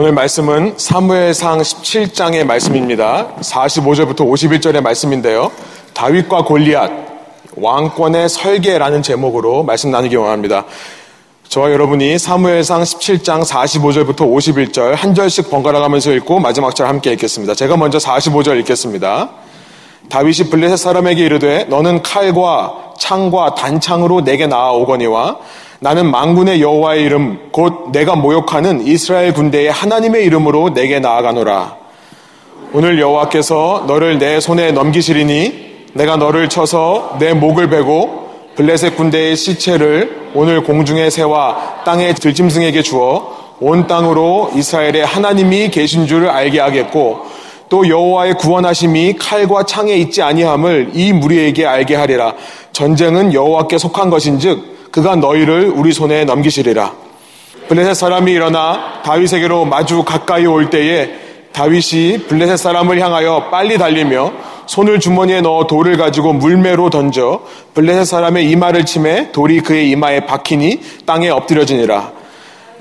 오늘 0.00 0.12
말씀은 0.12 0.76
사무엘상 0.78 1.58
17장의 1.58 2.44
말씀입니다. 2.44 3.34
45절부터 3.36 4.20
51절의 4.20 4.80
말씀인데요. 4.80 5.52
다윗과 5.92 6.44
골리앗 6.44 6.90
왕권의 7.54 8.30
설계라는 8.30 9.02
제목으로 9.02 9.62
말씀 9.62 9.90
나누기 9.90 10.16
원합니다. 10.16 10.64
저와 11.50 11.70
여러분이 11.72 12.18
사무엘상 12.18 12.80
17장 12.80 13.44
45절부터 13.44 14.20
51절 14.20 14.94
한 14.94 15.14
절씩 15.14 15.50
번갈아 15.50 15.80
가면서 15.80 16.12
읽고 16.12 16.40
마지막 16.40 16.74
절 16.74 16.86
함께 16.88 17.12
읽겠습니다. 17.12 17.54
제가 17.54 17.76
먼저 17.76 17.98
45절 17.98 18.58
읽겠습니다. 18.60 19.28
다윗이 20.10 20.50
블레셋 20.50 20.76
사람에게 20.78 21.24
이르되 21.24 21.64
너는 21.64 22.02
칼과 22.02 22.92
창과 22.98 23.54
단창으로 23.54 24.24
내게 24.24 24.46
나아오거니와 24.46 25.38
나는 25.78 26.10
망군의 26.10 26.60
여호와의 26.60 27.02
이름 27.02 27.48
곧 27.52 27.90
내가 27.92 28.16
모욕하는 28.16 28.86
이스라엘 28.86 29.32
군대의 29.32 29.70
하나님의 29.70 30.24
이름으로 30.26 30.74
내게 30.74 31.00
나아가노라. 31.00 31.76
오늘 32.74 33.00
여호와께서 33.00 33.84
너를 33.86 34.18
내 34.18 34.40
손에 34.40 34.72
넘기시리니 34.72 35.70
내가 35.94 36.16
너를 36.16 36.48
쳐서 36.48 37.16
내 37.18 37.32
목을 37.32 37.70
베고 37.70 38.30
블레셋 38.56 38.96
군대의 38.96 39.36
시체를 39.36 40.32
오늘 40.34 40.62
공중의 40.62 41.10
새와 41.10 41.82
땅의 41.84 42.14
들짐승에게 42.14 42.82
주어 42.82 43.38
온 43.60 43.86
땅으로 43.86 44.50
이스라엘의 44.54 45.04
하나님이 45.04 45.70
계신 45.70 46.06
줄을 46.06 46.28
알게 46.28 46.60
하겠고 46.60 47.26
또 47.70 47.88
여호와의 47.88 48.34
구원하심이 48.34 49.14
칼과 49.14 49.62
창에 49.62 49.94
있지 49.94 50.22
아니함을 50.22 50.90
이 50.92 51.12
무리에게 51.12 51.64
알게 51.64 51.94
하리라. 51.94 52.34
전쟁은 52.72 53.32
여호와께 53.32 53.78
속한 53.78 54.10
것인즉 54.10 54.90
그가 54.90 55.14
너희를 55.14 55.72
우리 55.74 55.92
손에 55.92 56.24
넘기시리라. 56.24 56.92
블레셋 57.68 57.94
사람이 57.94 58.32
일어나 58.32 59.00
다윗에게로 59.04 59.64
마주 59.66 60.02
가까이 60.02 60.44
올 60.46 60.68
때에 60.68 61.10
다윗이 61.52 62.24
블레셋 62.26 62.58
사람을 62.58 63.00
향하여 63.00 63.46
빨리 63.52 63.78
달리며 63.78 64.32
손을 64.66 64.98
주머니에 64.98 65.40
넣어 65.40 65.68
돌을 65.68 65.96
가지고 65.96 66.32
물매로 66.32 66.90
던져 66.90 67.42
블레셋 67.74 68.04
사람의 68.04 68.50
이마를 68.50 68.84
치매 68.84 69.30
돌이 69.30 69.60
그의 69.60 69.90
이마에 69.90 70.26
박히니 70.26 70.80
땅에 71.06 71.28
엎드려지니라. 71.28 72.10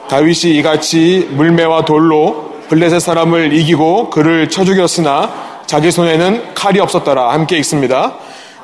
다윗이 0.08 0.56
이같이 0.56 1.28
물매와 1.32 1.86
돌로 1.86 2.49
블레셋 2.70 3.02
사람을 3.02 3.54
이기고 3.54 4.10
그를 4.10 4.50
쳐 4.50 4.64
죽였으나 4.64 5.62
자기 5.66 5.92
손에는 5.92 6.54
칼이 6.54 6.80
없었더라. 6.80 7.34
함께 7.34 7.58
읽습니다. 7.58 8.16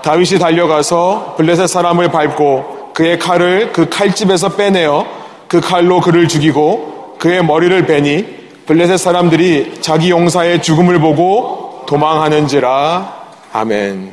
다윗이 0.04 0.40
달려가서 0.40 1.36
블레셋 1.38 1.68
사람을 1.68 2.10
밟고 2.12 2.92
그의 2.94 3.20
칼을 3.20 3.74
그 3.74 3.90
칼집에서 3.90 4.50
빼내어 4.50 5.06
그 5.48 5.60
칼로 5.60 6.00
그를 6.02 6.28
죽이고 6.28 7.16
그의 7.20 7.44
머리를 7.44 7.86
베니 7.86 8.46
블레셋 8.66 9.00
사람들이 9.00 9.82
자기 9.82 10.12
용사의 10.12 10.62
죽음을 10.62 11.00
보고 11.00 11.84
도망하는지라. 11.88 13.26
아멘. 13.54 14.12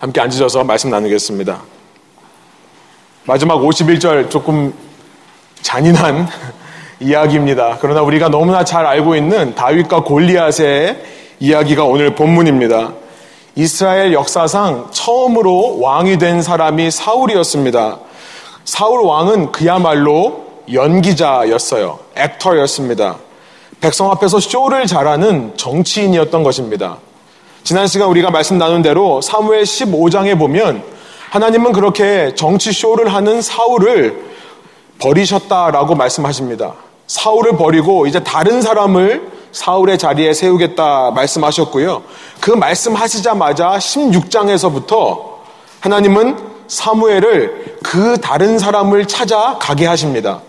함께 0.00 0.20
앉으셔서 0.20 0.64
말씀 0.64 0.90
나누겠습니다. 0.90 1.62
마지막 3.24 3.56
51절 3.56 4.30
조금 4.30 4.72
잔인한 5.62 6.28
이야기입니다. 7.00 7.78
그러나 7.80 8.02
우리가 8.02 8.28
너무나 8.28 8.64
잘 8.64 8.86
알고 8.86 9.14
있는 9.14 9.54
다윗과 9.54 10.02
골리앗의 10.02 11.02
이야기가 11.40 11.84
오늘 11.84 12.14
본문입니다. 12.14 12.92
이스라엘 13.54 14.12
역사상 14.12 14.88
처음으로 14.90 15.80
왕이 15.80 16.18
된 16.18 16.42
사람이 16.42 16.90
사울이었습니다. 16.90 17.98
사울 18.64 19.04
왕은 19.04 19.52
그야말로 19.52 20.46
연기자였어요. 20.72 21.98
액터였습니다. 22.16 23.16
백성 23.80 24.10
앞에서 24.10 24.40
쇼를 24.40 24.86
잘하는 24.86 25.56
정치인이었던 25.56 26.42
것입니다. 26.42 26.98
지난 27.62 27.86
시간 27.86 28.08
우리가 28.08 28.30
말씀 28.30 28.58
나눈 28.58 28.82
대로 28.82 29.20
사무엘 29.20 29.62
15장에 29.62 30.38
보면 30.38 30.82
하나님은 31.30 31.72
그렇게 31.72 32.34
정치 32.34 32.72
쇼를 32.72 33.12
하는 33.12 33.40
사울을 33.40 34.24
버리셨다라고 35.00 35.94
말씀하십니다. 35.94 36.74
사울을 37.08 37.56
버리고 37.56 38.06
이제 38.06 38.22
다른 38.22 38.62
사람을 38.62 39.38
사울의 39.50 39.98
자리에 39.98 40.32
세우겠다 40.34 41.10
말씀하셨고요. 41.10 42.02
그 42.40 42.50
말씀하시자마자 42.50 43.78
16장에서부터 43.78 45.38
하나님은 45.80 46.36
사무엘을 46.68 47.78
그 47.82 48.20
다른 48.20 48.58
사람을 48.58 49.06
찾아 49.06 49.56
가게 49.58 49.86
하십니다. 49.86 50.42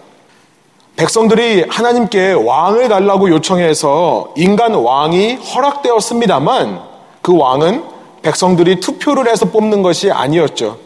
백성들이 0.97 1.65
하나님께 1.69 2.33
왕을 2.33 2.89
달라고 2.89 3.29
요청해서 3.29 4.33
인간 4.35 4.73
왕이 4.73 5.35
허락되었습니다만 5.35 6.81
그 7.21 7.37
왕은 7.37 7.83
백성들이 8.21 8.81
투표를 8.81 9.29
해서 9.29 9.45
뽑는 9.45 9.81
것이 9.81 10.11
아니었죠. 10.11 10.77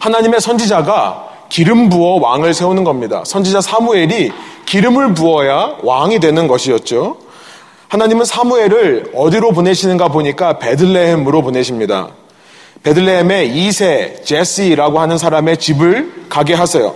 하나님의 0.00 0.40
선지자가 0.40 1.27
기름 1.48 1.88
부어 1.88 2.20
왕을 2.20 2.54
세우는 2.54 2.84
겁니다. 2.84 3.22
선지자 3.24 3.60
사무엘이 3.60 4.32
기름을 4.66 5.14
부어야 5.14 5.76
왕이 5.82 6.20
되는 6.20 6.46
것이었죠. 6.46 7.16
하나님은 7.88 8.24
사무엘을 8.24 9.12
어디로 9.14 9.52
보내시는가 9.52 10.08
보니까 10.08 10.58
베들레헴으로 10.58 11.42
보내십니다. 11.42 12.08
베들레헴의 12.82 13.50
2세 13.50 14.24
제시라고 14.24 15.00
하는 15.00 15.16
사람의 15.16 15.56
집을 15.56 16.26
가게 16.28 16.54
하세요. 16.54 16.94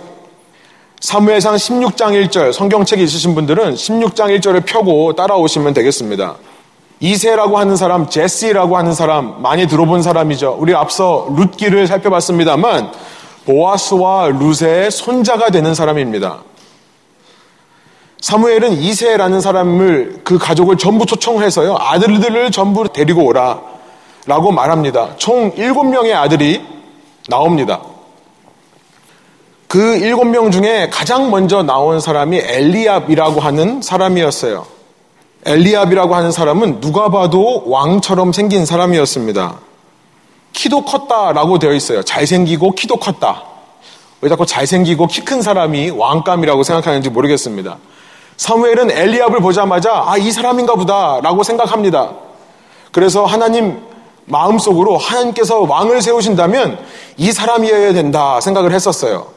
사무엘상 0.99 1.55
16장 1.55 2.29
1절 2.29 2.53
성경책이 2.53 3.03
있으신 3.03 3.35
분들은 3.35 3.73
16장 3.73 4.39
1절을 4.39 4.65
펴고 4.65 5.13
따라오시면 5.15 5.73
되겠습니다. 5.73 6.35
이세라고 7.01 7.57
하는 7.57 7.75
사람, 7.75 8.09
제시라고 8.09 8.77
하는 8.77 8.93
사람 8.93 9.41
많이 9.41 9.67
들어본 9.67 10.01
사람이죠. 10.01 10.55
우리 10.57 10.73
앞서 10.73 11.27
룻기를 11.35 11.87
살펴봤습니다만 11.87 12.93
보아스와 13.45 14.27
룻의 14.27 14.91
손자가 14.91 15.49
되는 15.49 15.73
사람입니다. 15.73 16.43
사무엘은 18.21 18.73
이세라는 18.73 19.41
사람을 19.41 20.21
그 20.23 20.37
가족을 20.37 20.77
전부 20.77 21.05
초청해서요. 21.05 21.75
아들들을 21.77 22.51
전부 22.51 22.87
데리고 22.87 23.25
오라 23.25 23.59
라고 24.25 24.51
말합니다. 24.51 25.17
총 25.17 25.53
7명의 25.55 26.13
아들이 26.13 26.61
나옵니다. 27.27 27.81
그 29.67 29.97
일곱 29.97 30.25
명 30.25 30.51
중에 30.51 30.89
가장 30.89 31.31
먼저 31.31 31.63
나온 31.63 31.99
사람이 31.99 32.37
엘리압이라고 32.37 33.41
하는 33.41 33.81
사람이었어요. 33.81 34.65
엘리압이라고 35.45 36.15
하는 36.15 36.31
사람은 36.31 36.79
누가 36.79 37.09
봐도 37.09 37.63
왕처럼 37.65 38.31
생긴 38.31 38.65
사람이었습니다. 38.65 39.59
키도 40.53 40.85
컸다라고 40.85 41.59
되어 41.59 41.73
있어요. 41.73 42.03
잘생기고 42.03 42.71
키도 42.71 42.97
컸다. 42.97 43.43
왜 44.21 44.29
자꾸 44.29 44.45
잘생기고 44.45 45.07
키 45.07 45.21
큰 45.25 45.41
사람이 45.41 45.89
왕감이라고 45.91 46.63
생각하는지 46.63 47.09
모르겠습니다. 47.09 47.77
사무엘은 48.37 48.91
엘리압을 48.91 49.41
보자마자 49.41 50.03
아, 50.07 50.17
이 50.17 50.31
사람인가 50.31 50.75
보다라고 50.75 51.43
생각합니다. 51.43 52.11
그래서 52.91 53.25
하나님 53.25 53.81
마음속으로 54.25 54.97
하나님께서 54.97 55.61
왕을 55.61 56.01
세우신다면 56.01 56.79
이 57.17 57.31
사람이어야 57.31 57.93
된다 57.93 58.39
생각을 58.39 58.71
했었어요. 58.71 59.27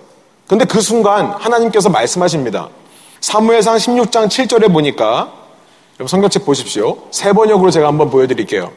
근데 0.46 0.64
그 0.64 0.80
순간 0.80 1.32
하나님께서 1.32 1.88
말씀하십니다. 1.88 2.68
사무엘상 3.20 3.76
16장 3.76 4.28
7절에 4.28 4.72
보니까 4.72 5.32
여러분 5.98 6.08
성경책 6.08 6.44
보십시오. 6.44 6.98
세 7.10 7.32
번역으로 7.32 7.70
제가 7.70 7.88
한번 7.88 8.10
보여드릴게요. 8.10 8.70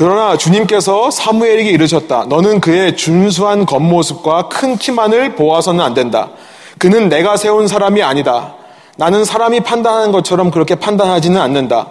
그러나 0.00 0.38
주님께서 0.38 1.10
사무엘에게 1.10 1.68
이르셨다. 1.68 2.24
너는 2.26 2.62
그의 2.62 2.96
준수한 2.96 3.66
겉모습과 3.66 4.48
큰 4.48 4.78
키만을 4.78 5.34
보아서는 5.34 5.84
안 5.84 5.92
된다. 5.92 6.30
그는 6.78 7.10
내가 7.10 7.36
세운 7.36 7.68
사람이 7.68 8.02
아니다. 8.02 8.54
나는 8.96 9.26
사람이 9.26 9.60
판단하는 9.60 10.10
것처럼 10.10 10.50
그렇게 10.50 10.74
판단하지는 10.74 11.38
않는다. 11.38 11.88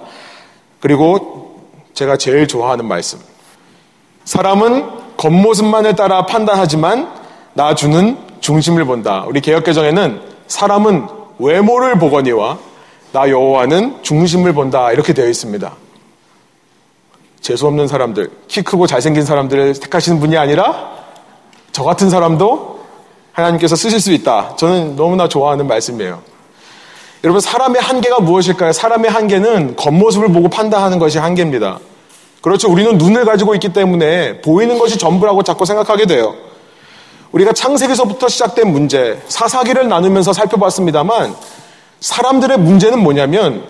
그리고 0.79 1.59
제가 1.94 2.17
제일 2.17 2.47
좋아하는 2.47 2.88
말씀. 2.88 3.19
사람은 4.25 4.89
겉모습만을 5.17 5.95
따라 5.95 6.25
판단하지만 6.25 7.12
나 7.53 7.75
주는 7.75 8.17
중심을 8.39 8.85
본다. 8.85 9.23
우리 9.27 9.39
개혁개정에는 9.39 10.21
사람은 10.47 11.05
외모를 11.38 12.00
보거니와 12.00 12.57
나 13.12 13.29
여호와는 13.29 14.01
중심을 14.01 14.53
본다. 14.53 14.91
이렇게 14.91 15.13
되어 15.13 15.29
있습니다. 15.29 15.88
재수 17.41 17.68
없는 17.68 17.88
사람들, 17.88 18.30
키 18.47 18.62
크고 18.62 18.88
잘생긴 18.88 19.24
사람들을 19.24 19.74
택하시는 19.75 20.19
분이 20.19 20.38
아니라 20.38 20.91
저 21.71 21.83
같은 21.83 22.09
사람도 22.09 22.80
하나님께서 23.31 23.75
쓰실 23.75 24.00
수 24.00 24.12
있다. 24.12 24.56
저는 24.57 24.95
너무나 24.95 25.27
좋아하는 25.27 25.68
말씀이에요. 25.68 26.21
여러분, 27.24 27.41
사람의 27.41 27.81
한계가 27.81 28.19
무엇일까요? 28.19 28.71
사람의 28.71 29.12
한계는 29.12 29.75
겉모습을 29.75 30.31
보고 30.31 30.50
판단하는 30.50 31.00
것이 31.00 31.18
한계입니다. 31.18 31.80
그렇죠. 32.41 32.71
우리는 32.71 32.97
눈을 32.97 33.25
가지고 33.25 33.53
있기 33.56 33.74
때문에 33.74 34.41
보이는 34.41 34.77
것이 34.77 34.97
전부라고 34.97 35.44
자꾸 35.44 35.65
생각하게 35.65 36.06
돼요. 36.06 36.36
우리가 37.31 37.53
창세기서부터 37.53 38.27
시작된 38.27 38.71
문제, 38.71 39.21
사사기를 39.27 39.88
나누면서 39.88 40.33
살펴봤습니다만 40.33 41.36
사람들의 42.00 42.57
문제는 42.59 43.00
뭐냐면 43.00 43.63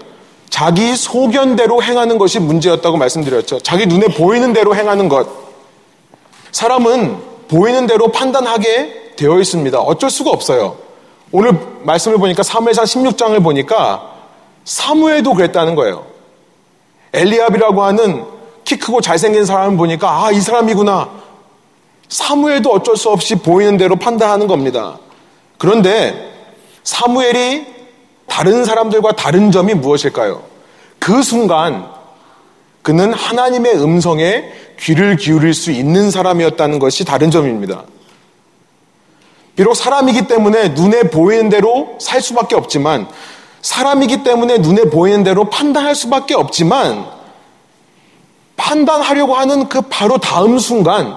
자기 0.49 0.95
소견대로 0.95 1.81
행하는 1.83 2.17
것이 2.17 2.39
문제였다고 2.39 2.97
말씀드렸죠. 2.97 3.59
자기 3.59 3.85
눈에 3.85 4.07
보이는 4.07 4.51
대로 4.53 4.75
행하는 4.75 5.09
것. 5.09 5.27
사람은 6.51 7.17
보이는 7.47 7.87
대로 7.87 8.09
판단하게 8.09 9.13
되어 9.15 9.39
있습니다. 9.39 9.79
어쩔 9.79 10.09
수가 10.09 10.31
없어요. 10.31 10.77
오늘 11.31 11.57
말씀을 11.83 12.17
보니까 12.17 12.43
사무엘상 12.43 12.85
16장을 12.85 13.41
보니까 13.43 14.15
사무엘도 14.65 15.33
그랬다는 15.33 15.75
거예요. 15.75 16.05
엘리압이라고 17.13 17.83
하는 17.83 18.25
키 18.65 18.77
크고 18.77 19.01
잘생긴 19.01 19.45
사람을 19.45 19.77
보니까 19.77 20.25
아, 20.25 20.31
이 20.31 20.39
사람이구나. 20.39 21.09
사무엘도 22.07 22.71
어쩔 22.71 22.97
수 22.97 23.09
없이 23.09 23.35
보이는 23.35 23.77
대로 23.77 23.95
판단하는 23.95 24.47
겁니다. 24.47 24.99
그런데 25.57 26.31
사무엘이 26.83 27.78
다른 28.29 28.63
사람들과 28.63 29.13
다른 29.13 29.51
점이 29.51 29.73
무엇일까요? 29.73 30.43
그 30.99 31.23
순간 31.23 31.89
그는 32.81 33.13
하나님의 33.13 33.81
음성에 33.81 34.51
귀를 34.79 35.17
기울일 35.17 35.53
수 35.53 35.71
있는 35.71 36.11
사람이었다는 36.11 36.79
것이 36.79 37.03
다른 37.03 37.29
점입니다. 37.31 37.83
비록 39.55 39.75
사람이기 39.75 40.27
때문에 40.27 40.69
눈에 40.69 41.03
보이는 41.03 41.49
대로 41.49 41.97
살 41.99 42.21
수밖에 42.21 42.55
없지만 42.55 43.07
사람이기 43.61 44.23
때문에 44.23 44.59
눈에 44.59 44.83
보이는 44.85 45.23
대로 45.23 45.49
판단할 45.49 45.95
수밖에 45.95 46.33
없지만 46.33 47.05
판단하려고 48.55 49.35
하는 49.35 49.67
그 49.67 49.81
바로 49.81 50.17
다음 50.17 50.59
순간 50.59 51.15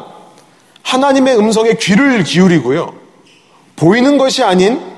하나님의 0.83 1.39
음성에 1.39 1.75
귀를 1.75 2.25
기울이고요. 2.25 2.95
보이는 3.77 4.19
것이 4.19 4.43
아닌 4.43 4.92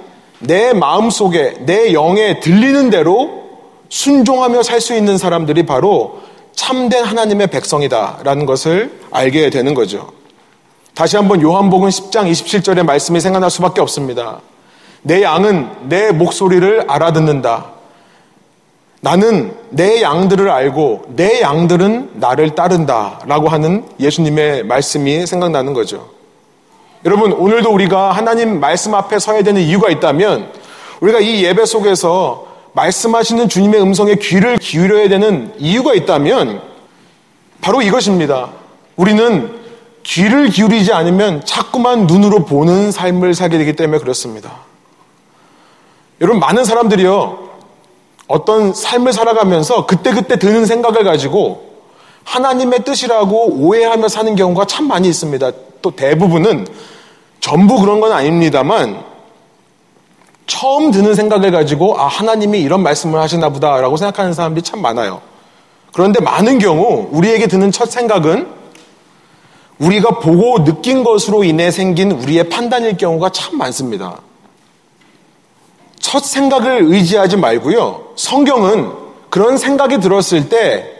내 0.46 0.72
마음 0.72 1.10
속에, 1.10 1.54
내 1.64 1.92
영에 1.92 2.40
들리는 2.40 2.90
대로 2.90 3.44
순종하며 3.88 4.62
살 4.62 4.80
수 4.80 4.94
있는 4.94 5.18
사람들이 5.18 5.64
바로 5.66 6.20
참된 6.52 7.04
하나님의 7.04 7.48
백성이다라는 7.48 8.46
것을 8.46 8.92
알게 9.10 9.50
되는 9.50 9.74
거죠. 9.74 10.12
다시 10.94 11.16
한번 11.16 11.40
요한복음 11.42 11.88
10장 11.88 12.30
27절의 12.30 12.84
말씀이 12.84 13.20
생각날 13.20 13.50
수밖에 13.50 13.80
없습니다. 13.80 14.40
내 15.02 15.22
양은 15.22 15.88
내 15.88 16.12
목소리를 16.12 16.84
알아듣는다. 16.88 17.72
나는 19.00 19.54
내 19.70 20.00
양들을 20.02 20.48
알고 20.48 21.02
내 21.08 21.40
양들은 21.40 22.12
나를 22.14 22.54
따른다. 22.54 23.20
라고 23.26 23.48
하는 23.48 23.84
예수님의 24.00 24.64
말씀이 24.64 25.26
생각나는 25.26 25.74
거죠. 25.74 26.13
여러분, 27.04 27.32
오늘도 27.32 27.70
우리가 27.70 28.12
하나님 28.12 28.60
말씀 28.60 28.94
앞에 28.94 29.18
서야 29.18 29.42
되는 29.42 29.60
이유가 29.60 29.90
있다면 29.90 30.50
우리가 31.00 31.20
이 31.20 31.44
예배 31.44 31.66
속에서 31.66 32.46
말씀하시는 32.72 33.46
주님의 33.50 33.82
음성에 33.82 34.14
귀를 34.14 34.56
기울여야 34.56 35.08
되는 35.10 35.52
이유가 35.58 35.92
있다면 35.92 36.62
바로 37.60 37.82
이것입니다. 37.82 38.52
우리는 38.96 39.54
귀를 40.02 40.48
기울이지 40.48 40.94
않으면 40.94 41.44
자꾸만 41.44 42.06
눈으로 42.06 42.46
보는 42.46 42.90
삶을 42.90 43.34
살게 43.34 43.58
되기 43.58 43.74
때문에 43.74 43.98
그렇습니다. 43.98 44.60
여러분, 46.22 46.40
많은 46.40 46.64
사람들이요, 46.64 47.50
어떤 48.28 48.72
삶을 48.72 49.12
살아가면서 49.12 49.84
그때그때 49.84 50.38
드는 50.38 50.64
생각을 50.64 51.04
가지고 51.04 51.74
하나님의 52.24 52.84
뜻이라고 52.84 53.56
오해하며 53.58 54.08
사는 54.08 54.34
경우가 54.34 54.64
참 54.64 54.88
많이 54.88 55.06
있습니다. 55.08 55.52
또 55.82 55.90
대부분은 55.90 56.66
전부 57.44 57.78
그런 57.78 58.00
건 58.00 58.10
아닙니다만 58.10 59.04
처음 60.46 60.90
드는 60.90 61.14
생각을 61.14 61.50
가지고 61.50 62.00
아 62.00 62.06
하나님이 62.06 62.58
이런 62.62 62.82
말씀을 62.82 63.20
하시나 63.20 63.50
보다라고 63.50 63.98
생각하는 63.98 64.32
사람들이 64.32 64.62
참 64.62 64.80
많아요. 64.80 65.20
그런데 65.92 66.20
많은 66.20 66.58
경우 66.58 67.06
우리에게 67.12 67.46
드는 67.46 67.70
첫 67.70 67.90
생각은 67.90 68.48
우리가 69.78 70.20
보고 70.20 70.64
느낀 70.64 71.04
것으로 71.04 71.44
인해 71.44 71.70
생긴 71.70 72.12
우리의 72.12 72.48
판단일 72.48 72.96
경우가 72.96 73.28
참 73.28 73.58
많습니다. 73.58 74.22
첫 76.00 76.24
생각을 76.24 76.84
의지하지 76.84 77.36
말고요. 77.36 78.12
성경은 78.16 78.90
그런 79.28 79.58
생각이 79.58 79.98
들었을 79.98 80.48
때 80.48 80.90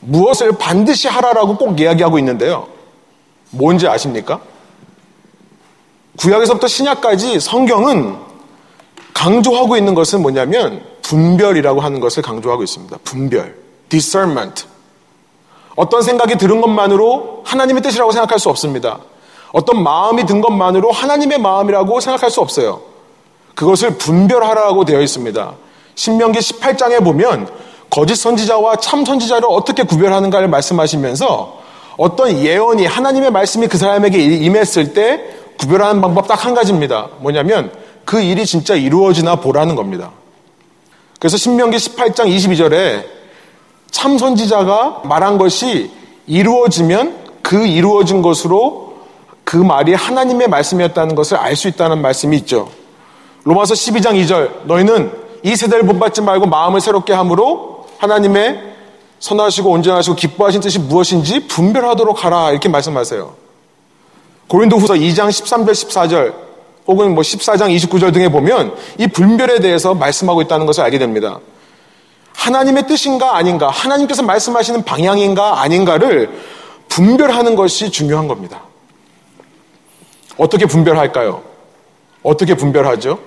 무엇을 0.00 0.52
반드시 0.52 1.06
하라라고 1.08 1.58
꼭 1.58 1.78
이야기하고 1.78 2.18
있는데요. 2.18 2.68
뭔지 3.50 3.86
아십니까? 3.86 4.40
구약에서부터 6.18 6.66
신약까지 6.66 7.40
성경은 7.40 8.16
강조하고 9.14 9.76
있는 9.76 9.94
것은 9.94 10.22
뭐냐면 10.22 10.82
분별이라고 11.02 11.80
하는 11.80 12.00
것을 12.00 12.22
강조하고 12.22 12.62
있습니다. 12.62 12.98
분별. 13.04 13.56
discernment. 13.88 14.66
어떤 15.74 16.02
생각이 16.02 16.36
들은 16.36 16.60
것만으로 16.60 17.42
하나님의 17.44 17.82
뜻이라고 17.82 18.12
생각할 18.12 18.38
수 18.38 18.48
없습니다. 18.50 18.98
어떤 19.52 19.82
마음이 19.82 20.24
든 20.26 20.40
것만으로 20.40 20.90
하나님의 20.90 21.38
마음이라고 21.38 22.00
생각할 22.00 22.30
수 22.30 22.40
없어요. 22.40 22.80
그것을 23.54 23.98
분별하라고 23.98 24.84
되어 24.84 25.00
있습니다. 25.00 25.52
신명기 25.94 26.38
18장에 26.38 27.04
보면 27.04 27.48
거짓 27.90 28.16
선지자와 28.16 28.76
참 28.76 29.04
선지자를 29.04 29.46
어떻게 29.50 29.82
구별하는가를 29.82 30.48
말씀하시면서 30.48 31.60
어떤 31.98 32.38
예언이 32.38 32.86
하나님의 32.86 33.30
말씀이 33.30 33.68
그 33.68 33.76
사람에게 33.76 34.18
임했을 34.18 34.94
때 34.94 35.41
구별하는 35.62 36.00
방법 36.00 36.26
딱 36.26 36.44
한 36.44 36.54
가지입니다. 36.54 37.08
뭐냐면 37.20 37.70
그 38.04 38.20
일이 38.20 38.44
진짜 38.44 38.74
이루어지나 38.74 39.36
보라는 39.36 39.76
겁니다. 39.76 40.10
그래서 41.20 41.36
신명기 41.36 41.76
18장 41.76 42.26
22절에 42.26 43.04
참 43.92 44.18
선지자가 44.18 45.02
말한 45.04 45.38
것이 45.38 45.92
이루어지면 46.26 47.16
그 47.42 47.64
이루어진 47.64 48.22
것으로 48.22 48.94
그 49.44 49.56
말이 49.56 49.94
하나님의 49.94 50.48
말씀이었다는 50.48 51.14
것을 51.14 51.36
알 51.36 51.54
수 51.54 51.68
있다는 51.68 52.02
말씀이 52.02 52.36
있죠. 52.38 52.68
로마서 53.44 53.74
12장 53.74 54.14
2절 54.24 54.64
너희는 54.64 55.12
이 55.44 55.54
세대를 55.54 55.86
본받지 55.86 56.22
말고 56.22 56.46
마음을 56.46 56.80
새롭게 56.80 57.12
함으로 57.12 57.86
하나님의 57.98 58.60
선하시고 59.20 59.70
온전하시고 59.70 60.16
기뻐하신 60.16 60.60
뜻이 60.60 60.80
무엇인지 60.80 61.46
분별하도록 61.46 62.24
하라 62.24 62.50
이렇게 62.50 62.68
말씀하세요. 62.68 63.41
고린도후서 64.52 64.94
2장 64.94 65.30
13절 65.30 65.70
14절 65.70 66.34
혹은 66.86 67.14
뭐 67.14 67.22
14장 67.22 67.74
29절 67.74 68.12
등에 68.12 68.28
보면 68.28 68.74
이 68.98 69.06
분별에 69.06 69.60
대해서 69.60 69.94
말씀하고 69.94 70.42
있다는 70.42 70.66
것을 70.66 70.84
알게 70.84 70.98
됩니다. 70.98 71.40
하나님의 72.34 72.86
뜻인가 72.86 73.36
아닌가, 73.36 73.70
하나님께서 73.70 74.22
말씀하시는 74.22 74.82
방향인가 74.82 75.62
아닌가를 75.62 76.28
분별하는 76.90 77.56
것이 77.56 77.90
중요한 77.90 78.28
겁니다. 78.28 78.64
어떻게 80.36 80.66
분별할까요? 80.66 81.42
어떻게 82.22 82.54
분별하죠? 82.54 83.18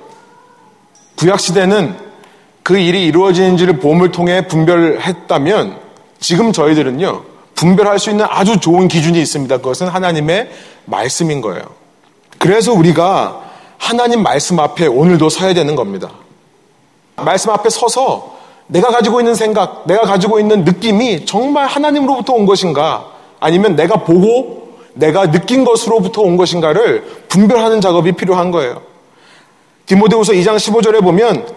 구약시대는 1.18 1.98
그 2.62 2.78
일이 2.78 3.04
이루어지는지를 3.08 3.80
보험을 3.80 4.12
통해 4.12 4.46
분별했다면 4.48 5.80
지금 6.20 6.52
저희들은요, 6.52 7.24
분별할 7.56 8.00
수 8.00 8.10
있는 8.12 8.26
아주 8.30 8.60
좋은 8.60 8.88
기준이 8.88 9.20
있습니다. 9.20 9.58
그것은 9.58 9.88
하나님의 9.88 10.50
말씀인 10.86 11.42
거예요. 11.42 11.64
그래서 12.38 12.74
우리가 12.74 13.42
하나님 13.78 14.22
말씀 14.22 14.60
앞에 14.60 14.88
오늘도 14.88 15.30
서야 15.30 15.54
되는 15.54 15.76
겁니다. 15.76 16.12
말씀 17.16 17.52
앞에 17.52 17.70
서서 17.70 18.36
내가 18.68 18.90
가지고 18.90 19.20
있는 19.20 19.36
생각, 19.36 19.84
내가 19.88 20.02
가지고 20.02 20.40
있는 20.40 20.64
느낌이 20.64 21.26
정말 21.26 21.68
하나님으로부터 21.68 22.34
온 22.34 22.46
것인가, 22.46 23.08
아니면 23.40 23.76
내가 23.76 23.98
보고 24.04 24.80
내가 24.94 25.30
느낀 25.32 25.66
것으로부터 25.66 26.22
온 26.22 26.38
것인가를 26.38 27.26
분별하는 27.30 27.82
작업이 27.82 28.14
필요한 28.14 28.52
거예요. 28.52 28.82
디모데후서 29.86 30.34
2장 30.34 30.56
15절에 30.56 31.04
보면 31.04 31.48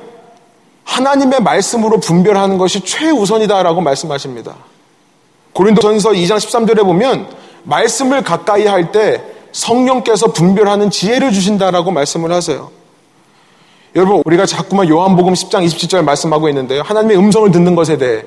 하나님의 0.85 1.41
말씀으로 1.41 1.99
분별하는 2.01 2.59
것이 2.59 2.81
최우선이다라고 2.81 3.81
말씀하십니다. 3.81 4.55
고린도전서 5.59 6.11
2장 6.11 6.37
13절에 6.37 6.85
보면 6.85 7.27
말씀을 7.65 8.23
가까이 8.23 8.65
할 8.67 8.93
때 8.93 9.21
성령께서 9.51 10.33
분별하는 10.33 10.89
지혜를 10.89 11.33
주신다라고 11.33 11.91
말씀을 11.91 12.31
하세요. 12.31 12.71
여러분, 13.97 14.23
우리가 14.25 14.47
자꾸만 14.47 14.89
요한복음 14.89 15.33
10장 15.33 15.67
27절 15.67 16.05
말씀하고 16.05 16.49
있는데요. 16.51 16.83
하나님의 16.83 17.19
음성을 17.19 17.51
듣는 17.51 17.75
것에 17.75 17.99
대해 17.99 18.23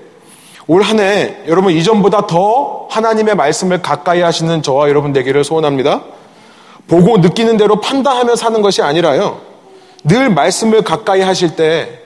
올 0.68 0.84
한 0.84 1.00
해 1.00 1.38
여러분 1.48 1.72
이전보다 1.72 2.28
더 2.28 2.88
하나님의 2.90 3.36
말씀을 3.36 3.82
가까이 3.82 4.22
하시는 4.22 4.62
저와 4.62 4.90
여러분 4.90 5.14
되기를 5.14 5.46
소원합니다. 5.46 6.02
보고 6.90 7.18
느끼는 7.20 7.56
대로 7.56 7.80
판단하며 7.80 8.36
사는 8.36 8.62
것이 8.62 8.82
아니라요. 8.82 9.40
늘 10.04 10.30
말씀을 10.30 10.82
가까이 10.82 11.22
하실 11.22 11.56
때 11.56 12.02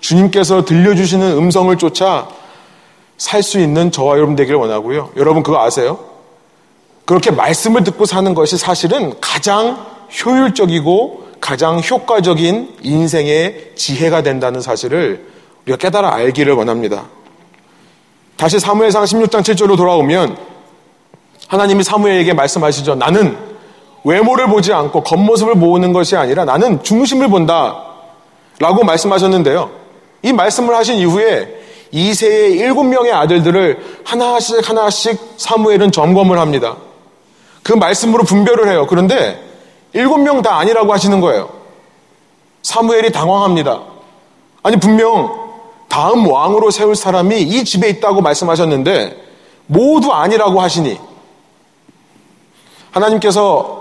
주님께서 0.00 0.64
들려주시는 0.64 1.36
음성을 1.36 1.76
쫓아 1.76 2.28
살 3.20 3.42
수 3.42 3.60
있는 3.60 3.92
저와 3.92 4.16
여러분 4.16 4.34
되기를 4.34 4.58
원하고요. 4.58 5.10
여러분 5.16 5.42
그거 5.42 5.62
아세요? 5.62 5.98
그렇게 7.04 7.30
말씀을 7.30 7.84
듣고 7.84 8.06
사는 8.06 8.32
것이 8.32 8.56
사실은 8.56 9.12
가장 9.20 9.84
효율적이고 10.24 11.28
가장 11.38 11.80
효과적인 11.80 12.78
인생의 12.82 13.72
지혜가 13.76 14.22
된다는 14.22 14.62
사실을 14.62 15.28
우리가 15.66 15.76
깨달아 15.76 16.14
알기를 16.14 16.54
원합니다. 16.54 17.08
다시 18.38 18.58
사무엘상 18.58 19.04
16장 19.04 19.42
7절로 19.42 19.76
돌아오면 19.76 20.38
하나님이 21.48 21.84
사무엘에게 21.84 22.32
말씀하시죠. 22.32 22.94
나는 22.94 23.36
외모를 24.02 24.48
보지 24.48 24.72
않고 24.72 25.02
겉모습을 25.02 25.56
보는 25.56 25.92
것이 25.92 26.16
아니라 26.16 26.46
나는 26.46 26.82
중심을 26.82 27.28
본다. 27.28 27.84
라고 28.58 28.82
말씀하셨는데요. 28.82 29.70
이 30.22 30.32
말씀을 30.32 30.74
하신 30.74 30.96
이후에 30.96 31.60
이세의 31.92 32.52
일곱 32.52 32.84
명의 32.84 33.12
아들들을 33.12 34.02
하나씩 34.04 34.68
하나씩 34.68 35.18
사무엘은 35.36 35.92
점검을 35.92 36.38
합니다. 36.38 36.76
그 37.62 37.72
말씀으로 37.72 38.24
분별을 38.24 38.68
해요. 38.68 38.86
그런데 38.88 39.42
일곱 39.92 40.18
명 40.18 40.42
다 40.42 40.56
아니라고 40.58 40.92
하시는 40.92 41.20
거예요. 41.20 41.50
사무엘이 42.62 43.10
당황합니다. 43.12 43.80
아니, 44.62 44.76
분명 44.78 45.50
다음 45.88 46.30
왕으로 46.30 46.70
세울 46.70 46.94
사람이 46.94 47.40
이 47.42 47.64
집에 47.64 47.88
있다고 47.88 48.20
말씀하셨는데 48.20 49.16
모두 49.66 50.12
아니라고 50.12 50.60
하시니 50.60 50.98
하나님께서 52.92 53.80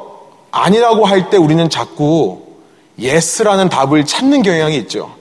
아니라고 0.51 1.06
할 1.06 1.30
때 1.30 1.38
우리는 1.38 1.70
자꾸 1.70 2.42
yes라는 2.98 3.70
답을 3.70 4.06
찾는 4.06 4.42
경향이 4.42 4.75
있죠. 4.78 5.12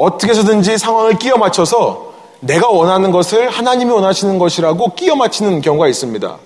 어떻게 0.00 0.30
해서든지 0.30 0.78
상황을 0.78 1.18
끼워 1.18 1.38
맞춰서 1.38 2.12
내가 2.40 2.68
원하는 2.68 3.10
것을 3.10 3.50
하나님이 3.50 3.92
원하시는 3.92 4.38
것이라고 4.38 4.94
끼워 4.94 5.16
맞히는 5.16 5.60
경우가 5.60 5.88
있습니다. 5.88 6.38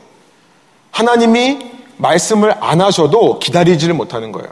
하나님이 0.90 1.58
말씀을 1.96 2.54
안 2.61 2.80
하셔도 2.80 3.38
기다리지를 3.38 3.94
못하는 3.94 4.32
거예요. 4.32 4.49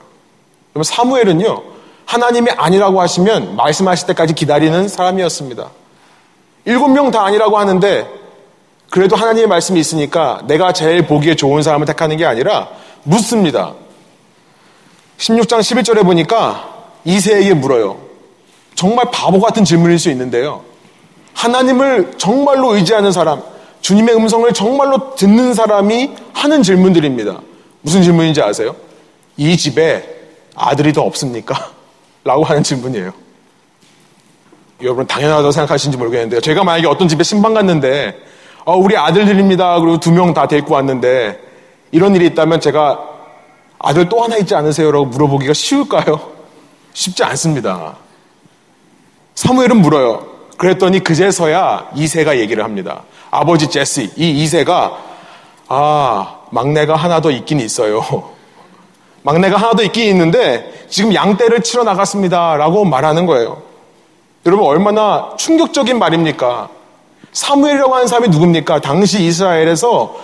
그러면 0.73 0.85
사무엘은요, 0.85 1.62
하나님이 2.06 2.50
아니라고 2.52 3.00
하시면 3.00 3.56
말씀하실 3.56 4.06
때까지 4.09 4.35
기다리는 4.35 4.88
사람이었습니다. 4.88 5.71
일곱 6.64 6.88
명 6.88 7.11
다 7.11 7.25
아니라고 7.25 7.59
하는데 7.59 8.09
그래도 8.90 9.16
하나님의 9.16 9.49
말씀이 9.49 9.80
있으니까 9.80 10.42
내가 10.44 10.73
제일 10.73 11.06
보기에 11.06 11.35
좋은 11.35 11.62
사람을 11.62 11.87
택하는 11.87 12.16
게 12.16 12.25
아니라 12.25 12.68
묻습니다. 13.02 13.75
16장 15.18 15.61
11절에 15.61 16.04
보니까 16.04 16.68
이세에게 17.04 17.54
물어요. 17.54 18.12
정말 18.75 19.07
바보 19.12 19.41
같은 19.41 19.64
질문일 19.64 19.99
수 19.99 20.11
있는데요. 20.11 20.62
하나님을 21.35 22.12
정말로 22.19 22.75
의지하는 22.75 23.12
사람, 23.12 23.43
주님의 23.81 24.14
음성을 24.17 24.52
정말로 24.52 25.14
듣는 25.14 25.55
사람이 25.55 26.12
하는 26.33 26.62
질문들입니다. 26.62 27.41
무슨 27.81 28.02
질문인지 28.02 28.43
아세요? 28.43 28.76
이 29.37 29.57
집에 29.57 30.05
아들이 30.55 30.93
더 30.93 31.02
없습니까? 31.02 31.71
라고 32.25 32.45
하는 32.45 32.62
질문이에요. 32.62 33.12
여러분 34.83 35.07
당연하다고 35.07 35.52
생각하시는지 35.52 35.97
모르겠는데요. 35.99 36.41
제가 36.41 36.64
만약에 36.64 36.87
어떤 36.87 37.09
집에 37.09 37.23
신방 37.23 37.55
갔는데 37.55 38.17
어, 38.64 38.76
우리 38.76 38.97
아들들입니다. 38.97 39.81
그리고 39.81 39.99
두 40.00 40.11
명 40.12 40.35
다 40.35 40.47
데리고 40.47 40.75
왔는데 40.75 41.38
이런 41.93 42.14
일이 42.14 42.26
있다면 42.26 42.61
제가 42.61 43.00
아들 43.79 44.09
또 44.09 44.23
하나 44.23 44.37
있지 44.37 44.55
않으세요? 44.55 44.91
라고 44.93 45.07
물어보기가 45.07 45.52
쉬울까요? 45.52 46.21
쉽지 46.95 47.25
않습니다. 47.25 47.97
사무엘은 49.34 49.76
물어요. 49.80 50.26
그랬더니 50.56 51.00
그제서야 51.00 51.90
이세가 51.94 52.38
얘기를 52.38 52.64
합니다. 52.64 53.02
아버지 53.30 53.68
제시, 53.68 54.10
이 54.16 54.30
이세가 54.42 54.98
아 55.68 56.36
막내가 56.50 56.96
하나 56.96 57.20
더 57.20 57.30
있긴 57.30 57.60
있어요. 57.60 58.02
막내가 59.22 59.56
하나 59.56 59.72
더 59.72 59.82
있긴 59.82 60.08
있는데 60.08 60.86
지금 60.88 61.14
양떼를 61.14 61.62
치러 61.62 61.84
나갔습니다. 61.84 62.56
라고 62.56 62.84
말하는 62.84 63.26
거예요. 63.26 63.62
여러분 64.44 64.66
얼마나 64.66 65.34
충격적인 65.36 65.98
말입니까? 65.98 66.68
사무엘이라고 67.32 67.94
하는 67.94 68.06
사람이 68.06 68.28
누굽니까? 68.28 68.80
당시 68.80 69.24
이스라엘에서 69.24 70.14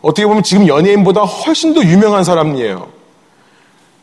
어떻게 0.00 0.26
보면 0.26 0.42
지금 0.42 0.68
연예인보다 0.68 1.22
훨씬 1.22 1.74
더 1.74 1.82
유명한 1.82 2.24
사람이에요. 2.24 2.88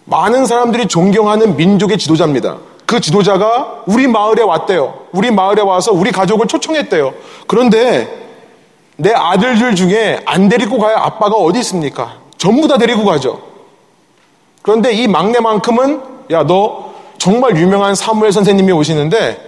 많은 0.05 0.45
사람들이 0.45 0.87
존경하는 0.87 1.55
민족의 1.55 1.97
지도자입니다. 1.97 2.57
그 2.93 3.01
지도자가 3.01 3.85
우리 3.87 4.05
마을에 4.05 4.43
왔대요. 4.43 4.93
우리 5.13 5.31
마을에 5.31 5.63
와서 5.63 5.91
우리 5.91 6.11
가족을 6.11 6.45
초청했대요. 6.45 7.15
그런데 7.47 8.07
내 8.97 9.11
아들들 9.11 9.73
중에 9.73 10.21
안 10.27 10.47
데리고 10.47 10.77
가야 10.77 10.97
아빠가 10.97 11.35
어디 11.35 11.57
있습니까? 11.61 12.19
전부 12.37 12.67
다 12.67 12.77
데리고 12.77 13.03
가죠. 13.03 13.41
그런데 14.61 14.91
이 14.93 15.07
막내만큼은 15.07 16.03
야, 16.29 16.43
너 16.43 16.93
정말 17.17 17.57
유명한 17.57 17.95
사무엘 17.95 18.31
선생님이 18.31 18.71
오시는데 18.73 19.41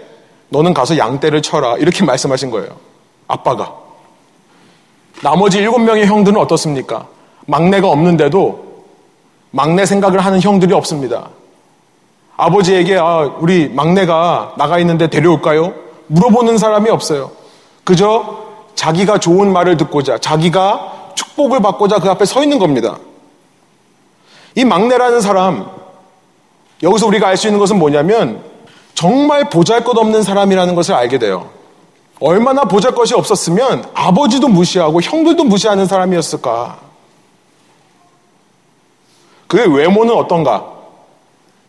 너는 0.49 0.73
가서 0.73 0.97
양떼를 0.97 1.43
쳐라. 1.43 1.77
이렇게 1.77 2.01
말씀하신 2.03 2.49
거예요. 2.49 2.69
아빠가. 3.27 3.75
나머지 5.21 5.59
일곱 5.59 5.81
명의 5.81 6.07
형들은 6.07 6.35
어떻습니까? 6.39 7.05
막내가 7.45 7.89
없는데도 7.89 8.85
막내 9.51 9.85
생각을 9.85 10.19
하는 10.21 10.41
형들이 10.41 10.73
없습니다. 10.73 11.29
아버지에게 12.37 12.97
아, 12.97 13.31
우리 13.39 13.69
막내가 13.69 14.53
나가 14.57 14.79
있는데 14.79 15.07
데려올까요? 15.07 15.73
물어보는 16.07 16.57
사람이 16.57 16.89
없어요. 16.89 17.31
그저 17.83 18.45
자기가 18.75 19.19
좋은 19.19 19.53
말을 19.53 19.77
듣고자, 19.77 20.17
자기가 20.17 21.11
축복을 21.15 21.61
받고자 21.61 21.99
그 21.99 22.09
앞에 22.09 22.25
서 22.25 22.43
있는 22.43 22.59
겁니다. 22.59 22.97
이 24.55 24.65
막내라는 24.65 25.21
사람, 25.21 25.69
여기서 26.83 27.07
우리가 27.07 27.27
알 27.27 27.37
수 27.37 27.47
있는 27.47 27.59
것은 27.59 27.79
뭐냐면, 27.79 28.43
정말 28.93 29.49
보잘 29.49 29.83
것 29.83 29.97
없는 29.97 30.23
사람이라는 30.23 30.75
것을 30.75 30.93
알게 30.93 31.19
돼요. 31.19 31.49
얼마나 32.19 32.63
보잘 32.63 32.95
것이 32.95 33.13
없었으면 33.13 33.89
아버지도 33.93 34.47
무시하고 34.47 35.01
형들도 35.01 35.43
무시하는 35.43 35.85
사람이었을까? 35.85 36.79
그의 39.47 39.67
외모는 39.67 40.15
어떤가? 40.15 40.74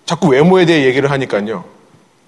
자꾸 0.07 0.29
외모에 0.29 0.65
대해 0.65 0.87
얘기를 0.87 1.11
하니까요. 1.11 1.65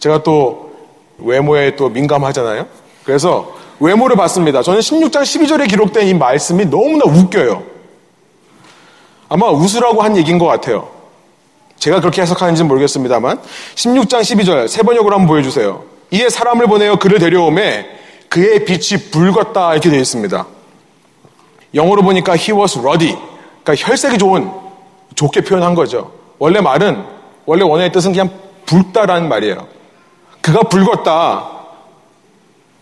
제가 0.01 0.23
또 0.25 0.73
외모에 1.19 1.77
또 1.77 1.89
민감하잖아요. 1.89 2.67
그래서 3.05 3.55
외모를 3.81 4.17
봤습니다. 4.17 4.63
저는 4.63 4.81
16장 4.81 5.23
12절에 5.23 5.69
기록된 5.69 6.09
이 6.09 6.15
말씀이 6.15 6.67
너무나 6.67 7.05
웃겨요. 7.07 7.63
아마 9.29 9.49
웃으라고 9.51 10.03
한 10.03 10.17
얘기인 10.17 10.39
것 10.39 10.47
같아요. 10.47 10.89
제가 11.79 12.01
그렇게 12.01 12.23
해석하는지는 12.23 12.67
모르겠습니다만 12.67 13.41
16장 13.77 14.21
12절 14.21 14.67
세 14.67 14.83
번역으로 14.83 15.15
한번 15.15 15.29
보여주세요. 15.29 15.85
이에 16.11 16.29
사람을 16.29 16.67
보내어 16.67 16.99
그를 16.99 17.21
데려오매 17.21 17.87
그의 18.29 18.65
빛이 18.65 19.11
붉었다 19.13 19.73
이렇게 19.73 19.91
되어 19.91 20.01
있습니다. 20.01 20.47
영어로 21.75 22.03
보니까 22.03 22.35
he 22.35 22.53
was 22.53 22.79
ruddy. 22.79 23.17
그러니까 23.63 23.87
혈색이 23.87 24.19
좋은 24.19 24.51
좋게 25.15 25.43
표현한 25.43 25.75
거죠. 25.75 26.13
원래 26.39 26.61
말은 26.61 27.18
원래 27.49 27.65
원어의 27.65 27.91
뜻은 27.93 28.13
그냥 28.13 28.29
붉다라는 28.67 29.27
말이에요. 29.27 29.67
그가 30.43 30.61
붉었다. 30.65 31.51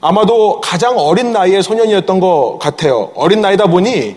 아마도 0.01 0.61
가장 0.61 0.99
어린 0.99 1.31
나이의 1.33 1.63
소년이었던 1.63 2.19
것 2.19 2.59
같아요. 2.61 3.13
어린 3.15 3.41
나이다 3.41 3.69
보니 3.69 4.17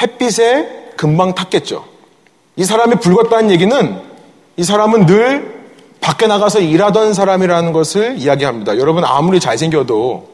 햇빛에 0.00 0.92
금방 0.96 1.34
탔겠죠. 1.34 1.84
이 2.56 2.64
사람이 2.64 2.94
붉었다는 2.96 3.50
얘기는 3.50 4.00
이 4.56 4.64
사람은 4.64 5.04
늘 5.04 5.68
밖에 6.00 6.26
나가서 6.26 6.60
일하던 6.60 7.12
사람이라는 7.12 7.74
것을 7.74 8.16
이야기합니다. 8.16 8.78
여러분 8.78 9.04
아무리 9.04 9.38
잘생겨도 9.38 10.28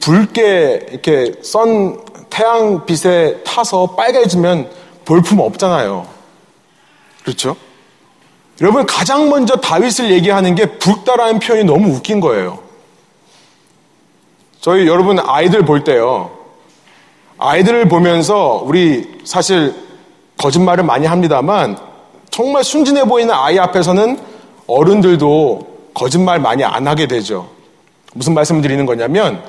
붉게 0.00 0.86
이렇게 0.90 1.34
선 1.42 2.00
태양빛에 2.30 3.44
타서 3.44 3.94
빨개지면 3.94 4.70
볼품 5.04 5.38
없잖아요. 5.38 6.04
그렇죠? 7.22 7.56
여러분 8.60 8.86
가장 8.86 9.28
먼저 9.28 9.56
다윗을 9.56 10.10
얘기하는 10.10 10.54
게 10.54 10.78
붉다라는 10.78 11.38
표현이 11.38 11.64
너무 11.64 11.94
웃긴 11.94 12.20
거예요. 12.20 12.60
저희 14.60 14.86
여러분 14.86 15.18
아이들 15.18 15.64
볼 15.64 15.82
때요. 15.84 16.30
아이들을 17.38 17.88
보면서 17.88 18.62
우리 18.64 19.20
사실 19.24 19.74
거짓말을 20.36 20.84
많이 20.84 21.06
합니다만 21.06 21.76
정말 22.30 22.62
순진해 22.62 23.04
보이는 23.04 23.34
아이 23.34 23.58
앞에서는 23.58 24.18
어른들도 24.66 25.90
거짓말 25.94 26.38
많이 26.38 26.62
안 26.62 26.86
하게 26.86 27.06
되죠. 27.06 27.50
무슨 28.14 28.34
말씀을 28.34 28.62
드리는 28.62 28.86
거냐면 28.86 29.42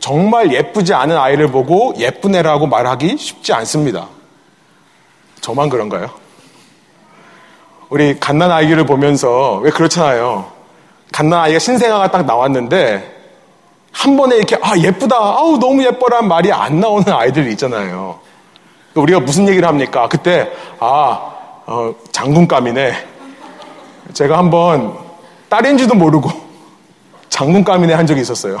정말 0.00 0.52
예쁘지 0.52 0.94
않은 0.94 1.16
아이를 1.16 1.48
보고 1.48 1.94
예쁜 1.98 2.34
애라고 2.34 2.66
말하기 2.66 3.16
쉽지 3.16 3.52
않습니다. 3.52 4.08
저만 5.40 5.68
그런가요? 5.68 6.21
우리 7.92 8.18
갓난 8.18 8.50
아이를 8.50 8.86
보면서 8.86 9.58
왜 9.62 9.70
그렇잖아요. 9.70 10.46
갓난 11.12 11.40
아이가 11.40 11.58
신생아가 11.58 12.10
딱 12.10 12.24
나왔는데 12.24 13.20
한 13.92 14.16
번에 14.16 14.36
이렇게 14.36 14.56
아 14.62 14.78
예쁘다 14.78 15.14
아우 15.14 15.58
너무 15.58 15.84
예뻐라는 15.84 16.26
말이 16.26 16.50
안 16.50 16.80
나오는 16.80 17.06
아이들이 17.12 17.50
있잖아요. 17.50 18.18
우리가 18.94 19.20
무슨 19.20 19.46
얘기를 19.46 19.68
합니까? 19.68 20.08
그때 20.08 20.50
아 20.80 21.20
어, 21.66 21.94
장군감이네. 22.12 22.94
제가 24.14 24.38
한번 24.38 24.96
딸인지도 25.50 25.94
모르고 25.94 26.30
장군감이네 27.28 27.92
한 27.92 28.06
적이 28.06 28.22
있었어요. 28.22 28.58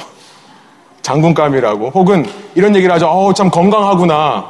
장군감이라고. 1.00 1.88
혹은 1.94 2.26
이런 2.54 2.76
얘기를 2.76 2.94
하죠. 2.94 3.06
어우, 3.06 3.32
참 3.32 3.48
건강하구나. 3.48 4.44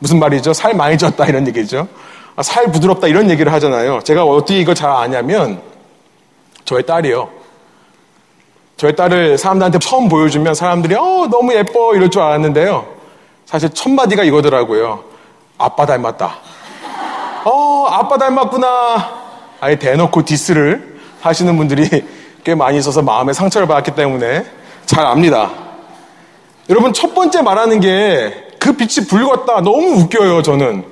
무슨 0.00 0.18
말이죠? 0.18 0.52
살 0.52 0.74
많이 0.74 0.96
쪘다 0.96 1.28
이런 1.28 1.46
얘기죠. 1.46 1.86
아, 2.36 2.42
살 2.42 2.70
부드럽다 2.72 3.06
이런 3.06 3.30
얘기를 3.30 3.52
하잖아요. 3.52 4.00
제가 4.02 4.24
어떻게 4.24 4.58
이걸 4.58 4.74
잘 4.74 4.90
아냐면 4.90 5.60
저의 6.64 6.84
딸이요. 6.84 7.28
저희 8.76 8.96
딸을 8.96 9.38
사람들한테 9.38 9.78
처음 9.78 10.08
보여주면 10.08 10.54
사람들이 10.54 10.94
어 10.96 11.28
너무 11.30 11.54
예뻐 11.54 11.94
이럴 11.94 12.10
줄 12.10 12.22
알았는데요. 12.22 12.86
사실 13.46 13.70
첫 13.70 13.90
마디가 13.90 14.24
이거더라고요. 14.24 15.04
아빠 15.58 15.86
닮았다. 15.86 16.34
어 17.44 17.86
아빠 17.88 18.18
닮았구나. 18.18 19.24
아예 19.60 19.78
대놓고 19.78 20.24
디스를 20.24 20.98
하시는 21.20 21.56
분들이 21.56 22.04
꽤 22.42 22.54
많이 22.54 22.78
있어서 22.78 23.00
마음에 23.00 23.32
상처를 23.32 23.68
받았기 23.68 23.92
때문에 23.92 24.44
잘 24.86 25.06
압니다. 25.06 25.50
여러분 26.68 26.92
첫 26.92 27.14
번째 27.14 27.42
말하는 27.42 27.80
게 27.80 28.44
그 28.64 28.72
빛이 28.72 29.06
붉었다. 29.06 29.60
너무 29.60 30.00
웃겨요 30.00 30.40
저는. 30.40 30.86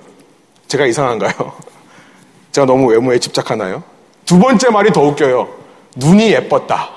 제가 0.73 0.87
이상한가요? 0.87 1.33
제가 2.53 2.67
너무 2.67 2.87
외모에 2.89 3.19
집착하나요? 3.19 3.83
두 4.25 4.39
번째 4.39 4.71
말이 4.71 4.91
더 4.91 5.03
웃겨요. 5.03 5.49
눈이 5.97 6.33
예뻤다. 6.33 6.89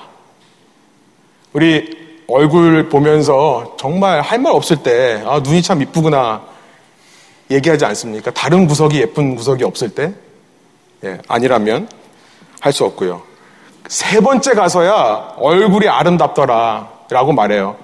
우리 1.52 2.06
얼굴 2.26 2.88
보면서 2.88 3.76
정말 3.78 4.22
할 4.22 4.38
말 4.38 4.52
없을 4.54 4.78
때, 4.82 5.22
아, 5.26 5.40
눈이 5.40 5.60
참 5.62 5.82
이쁘구나. 5.82 6.42
얘기하지 7.50 7.84
않습니까? 7.84 8.30
다른 8.30 8.66
구석이 8.66 8.98
예쁜 8.98 9.36
구석이 9.36 9.62
없을 9.64 9.90
때? 9.90 10.14
예, 11.04 11.18
아니라면 11.28 11.88
할 12.60 12.72
수 12.72 12.84
없고요. 12.84 13.20
세 13.88 14.20
번째 14.20 14.54
가서야 14.54 15.34
얼굴이 15.36 15.86
아름답더라. 15.86 16.88
라고 17.10 17.32
말해요. 17.32 17.76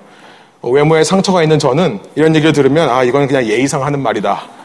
외모에 0.63 1.05
상처가 1.05 1.43
있는 1.43 1.59
저는 1.59 2.01
이런 2.15 2.35
얘기를 2.35 2.53
들으면, 2.55 2.89
아, 2.89 3.03
이건 3.05 3.27
그냥 3.27 3.45
예의상 3.45 3.85
하는 3.85 4.01
말이다. 4.01 4.62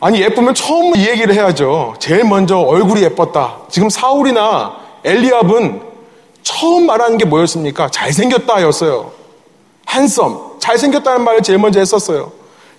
아니, 0.00 0.22
예쁘면 0.22 0.54
처음 0.54 0.96
이 0.96 1.06
얘기를 1.06 1.34
해야죠. 1.34 1.94
제일 1.98 2.24
먼저 2.24 2.58
얼굴이 2.58 3.02
예뻤다. 3.02 3.58
지금 3.68 3.90
사울이나 3.90 4.76
엘리압은 5.04 5.82
처음 6.42 6.86
말하는 6.86 7.18
게 7.18 7.26
뭐였습니까? 7.26 7.90
잘생겼다 7.90 8.62
였어요. 8.62 9.12
한섬, 9.84 10.56
잘생겼다는 10.58 11.22
말을 11.22 11.42
제일 11.42 11.58
먼저 11.58 11.80
했었어요. 11.80 12.32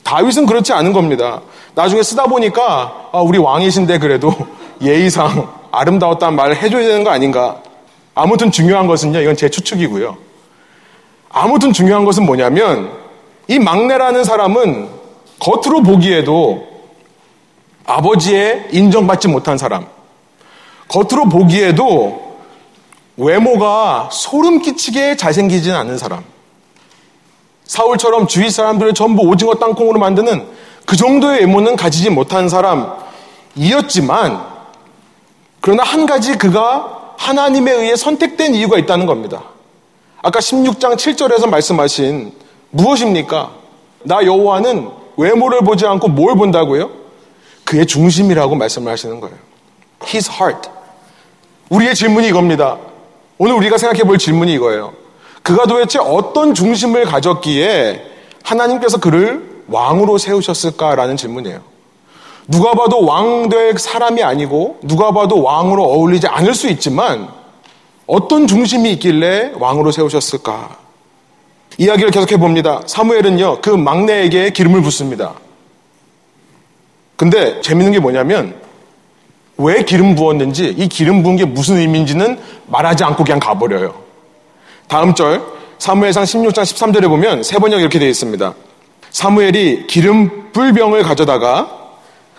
다윗은 0.03 0.47
그렇지 0.47 0.73
않은 0.73 0.93
겁니다. 0.93 1.41
나중에 1.75 2.01
쓰다 2.01 2.23
보니까 2.23 3.09
아, 3.11 3.19
우리 3.19 3.37
왕이신데 3.37 3.99
그래도 3.99 4.33
예의상 4.81 5.47
아름다웠다는 5.71 6.35
말을 6.35 6.55
해줘야 6.55 6.87
되는 6.87 7.03
거 7.03 7.11
아닌가. 7.11 7.57
아무튼 8.15 8.51
중요한 8.51 8.87
것은요, 8.87 9.21
이건 9.21 9.37
제 9.37 9.47
추측이고요. 9.47 10.17
아무튼 11.29 11.71
중요한 11.71 12.03
것은 12.03 12.25
뭐냐면 12.25 12.91
이 13.47 13.59
막내라는 13.59 14.23
사람은 14.23 14.89
겉으로 15.39 15.83
보기에도 15.83 16.70
아버지의 17.85 18.67
인정받지 18.71 19.27
못한 19.27 19.57
사람, 19.57 19.87
겉으로 20.87 21.29
보기에도 21.29 22.37
외모가 23.17 24.09
소름 24.11 24.61
끼치게 24.61 25.15
잘생기지는 25.17 25.75
않는 25.77 25.97
사람. 25.97 26.23
사울처럼 27.65 28.27
주위 28.27 28.49
사람들을 28.49 28.93
전부 28.93 29.23
오징어 29.23 29.55
땅콩으로 29.55 29.99
만드는 29.99 30.45
그 30.85 30.97
정도의 30.97 31.41
외모는 31.41 31.75
가지지 31.75 32.09
못한 32.09 32.49
사람이었지만, 32.49 34.45
그러나 35.61 35.83
한 35.83 36.05
가지 36.05 36.37
그가 36.37 37.13
하나님에 37.17 37.71
의해 37.71 37.95
선택된 37.95 38.55
이유가 38.55 38.77
있다는 38.77 39.05
겁니다. 39.05 39.43
아까 40.21 40.39
16장 40.39 40.95
7절에서 40.95 41.47
말씀하신 41.49 42.33
무엇입니까? 42.71 43.51
나 44.03 44.25
여호와는 44.25 44.89
외모를 45.17 45.61
보지 45.61 45.85
않고 45.85 46.07
뭘 46.09 46.35
본다고요? 46.35 47.00
그의 47.71 47.85
중심이라고 47.85 48.55
말씀을 48.55 48.91
하시는 48.91 49.21
거예요. 49.21 49.37
His 50.05 50.29
heart. 50.29 50.69
우리의 51.69 51.95
질문이 51.95 52.27
이겁니다. 52.27 52.77
오늘 53.37 53.53
우리가 53.55 53.77
생각해 53.77 54.03
볼 54.03 54.17
질문이 54.17 54.51
이거예요. 54.55 54.91
그가 55.41 55.65
도대체 55.65 55.97
어떤 55.97 56.53
중심을 56.53 57.05
가졌기에 57.05 58.03
하나님께서 58.43 58.99
그를 58.99 59.63
왕으로 59.69 60.17
세우셨을까라는 60.17 61.15
질문이에요. 61.15 61.61
누가 62.49 62.73
봐도 62.73 63.05
왕 63.05 63.47
될 63.47 63.77
사람이 63.79 64.21
아니고 64.21 64.79
누가 64.81 65.13
봐도 65.13 65.41
왕으로 65.41 65.81
어울리지 65.85 66.27
않을 66.27 66.53
수 66.53 66.67
있지만 66.67 67.29
어떤 68.05 68.47
중심이 68.47 68.91
있길래 68.91 69.53
왕으로 69.57 69.93
세우셨을까? 69.93 70.75
이야기를 71.77 72.11
계속해 72.11 72.35
봅니다. 72.35 72.81
사무엘은요, 72.85 73.61
그 73.61 73.69
막내에게 73.69 74.49
기름을 74.49 74.81
붓습니다. 74.81 75.35
근데 77.21 77.61
재밌는 77.61 77.91
게 77.91 77.99
뭐냐면 77.99 78.55
왜 79.55 79.83
기름 79.83 80.15
부었는지 80.15 80.73
이 80.75 80.87
기름 80.87 81.21
부은 81.21 81.35
게 81.35 81.45
무슨 81.45 81.77
의미인지는 81.77 82.39
말하지 82.65 83.03
않고 83.03 83.23
그냥 83.23 83.39
가버려요. 83.39 83.93
다음 84.87 85.13
절 85.13 85.39
사무엘상 85.77 86.23
16장 86.23 86.63
13절에 86.63 87.07
보면 87.07 87.43
세 87.43 87.59
번역 87.59 87.79
이렇게 87.79 87.99
되어 87.99 88.09
있습니다. 88.09 88.55
사무엘이 89.11 89.85
기름 89.85 90.51
불병을 90.51 91.03
가져다가 91.03 91.69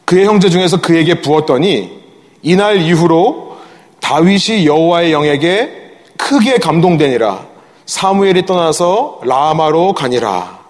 그의 0.05 0.27
형제 0.27 0.51
중에서 0.51 0.81
그에게 0.81 1.21
부었더니 1.21 2.01
이날 2.43 2.79
이후로 2.79 3.59
다윗이 4.01 4.67
여호와의 4.67 5.13
영에게 5.13 5.93
크게 6.17 6.59
감동되니라 6.59 7.47
사무엘이 7.87 8.47
떠나서 8.47 9.21
라마로 9.23 9.93
가니라. 9.93 10.62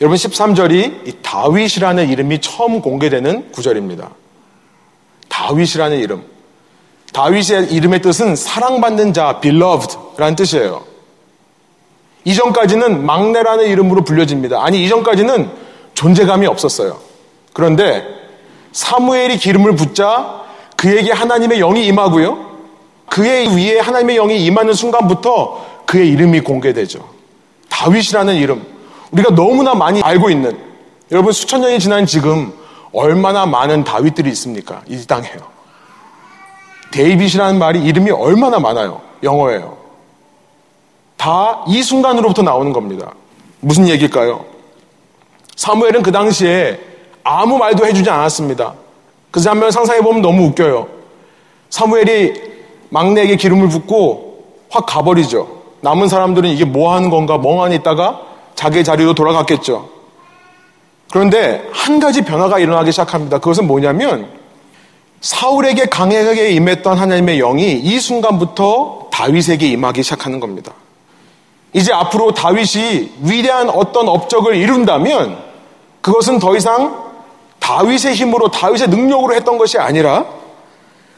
여러분 0.00 0.16
13절이 0.16 1.22
다윗이라는 1.22 2.08
이름이 2.08 2.40
처음 2.40 2.82
공개되는 2.82 3.52
구절입니다. 3.52 4.10
다윗이라는 5.28 5.98
이름. 5.98 6.24
다윗의 7.12 7.72
이름의 7.72 8.02
뜻은 8.02 8.36
사랑받는 8.36 9.14
자, 9.14 9.40
beloved라는 9.40 10.36
뜻이에요. 10.36 10.84
이전까지는 12.24 13.06
막내라는 13.06 13.68
이름으로 13.68 14.02
불려집니다. 14.02 14.62
아니, 14.62 14.84
이전까지는 14.84 15.50
존재감이 15.94 16.46
없었어요. 16.46 16.98
그런데 17.54 18.04
사무엘이 18.72 19.38
기름을 19.38 19.76
붓자 19.76 20.44
그에게 20.76 21.12
하나님의 21.12 21.58
영이 21.58 21.86
임하고요. 21.86 22.56
그의 23.08 23.56
위에 23.56 23.78
하나님의 23.78 24.16
영이 24.16 24.44
임하는 24.44 24.74
순간부터 24.74 25.84
그의 25.86 26.10
이름이 26.10 26.40
공개되죠. 26.40 27.08
다윗이라는 27.70 28.34
이름. 28.34 28.75
우리가 29.12 29.34
너무나 29.34 29.74
많이 29.74 30.02
알고 30.02 30.30
있는 30.30 30.58
여러분 31.12 31.32
수천 31.32 31.60
년이 31.60 31.78
지난 31.78 32.06
지금 32.06 32.52
얼마나 32.92 33.46
많은 33.46 33.84
다윗들이 33.84 34.28
있습니까? 34.30 34.82
이 34.88 35.06
땅에요. 35.06 35.36
데이빗이라는 36.92 37.58
말이 37.58 37.82
이름이 37.84 38.10
얼마나 38.10 38.58
많아요. 38.58 39.00
영어예요. 39.22 39.76
다 41.16 41.64
이 41.66 41.82
순간으로부터 41.82 42.42
나오는 42.42 42.72
겁니다. 42.72 43.12
무슨 43.60 43.88
얘기일까요? 43.88 44.44
사무엘은 45.56 46.02
그 46.02 46.12
당시에 46.12 46.78
아무 47.24 47.58
말도 47.58 47.84
해주지 47.86 48.08
않았습니다. 48.08 48.74
그 49.30 49.40
장면 49.40 49.70
상상해보면 49.70 50.22
너무 50.22 50.44
웃겨요. 50.46 50.86
사무엘이 51.70 52.34
막내에게 52.90 53.36
기름을 53.36 53.68
붓고 53.68 54.44
확 54.70 54.86
가버리죠. 54.86 55.48
남은 55.80 56.08
사람들은 56.08 56.48
이게 56.50 56.64
뭐 56.64 56.94
하는 56.94 57.10
건가 57.10 57.36
멍하니 57.38 57.76
있다가 57.76 58.20
자기 58.56 58.82
자리로 58.82 59.14
돌아갔겠죠. 59.14 59.88
그런데 61.12 61.68
한 61.72 62.00
가지 62.00 62.22
변화가 62.22 62.58
일어나기 62.58 62.90
시작합니다. 62.90 63.38
그것은 63.38 63.66
뭐냐면 63.66 64.28
사울에게 65.20 65.86
강하게 65.86 66.50
임했던 66.50 66.98
하나님의 66.98 67.38
영이 67.38 67.72
이 67.74 68.00
순간부터 68.00 69.08
다윗에게 69.12 69.68
임하기 69.68 70.02
시작하는 70.02 70.40
겁니다. 70.40 70.72
이제 71.72 71.92
앞으로 71.92 72.32
다윗이 72.32 73.12
위대한 73.22 73.68
어떤 73.70 74.08
업적을 74.08 74.56
이룬다면 74.56 75.38
그것은 76.00 76.38
더 76.38 76.56
이상 76.56 77.06
다윗의 77.58 78.14
힘으로 78.14 78.50
다윗의 78.50 78.88
능력으로 78.88 79.34
했던 79.34 79.58
것이 79.58 79.78
아니라 79.78 80.24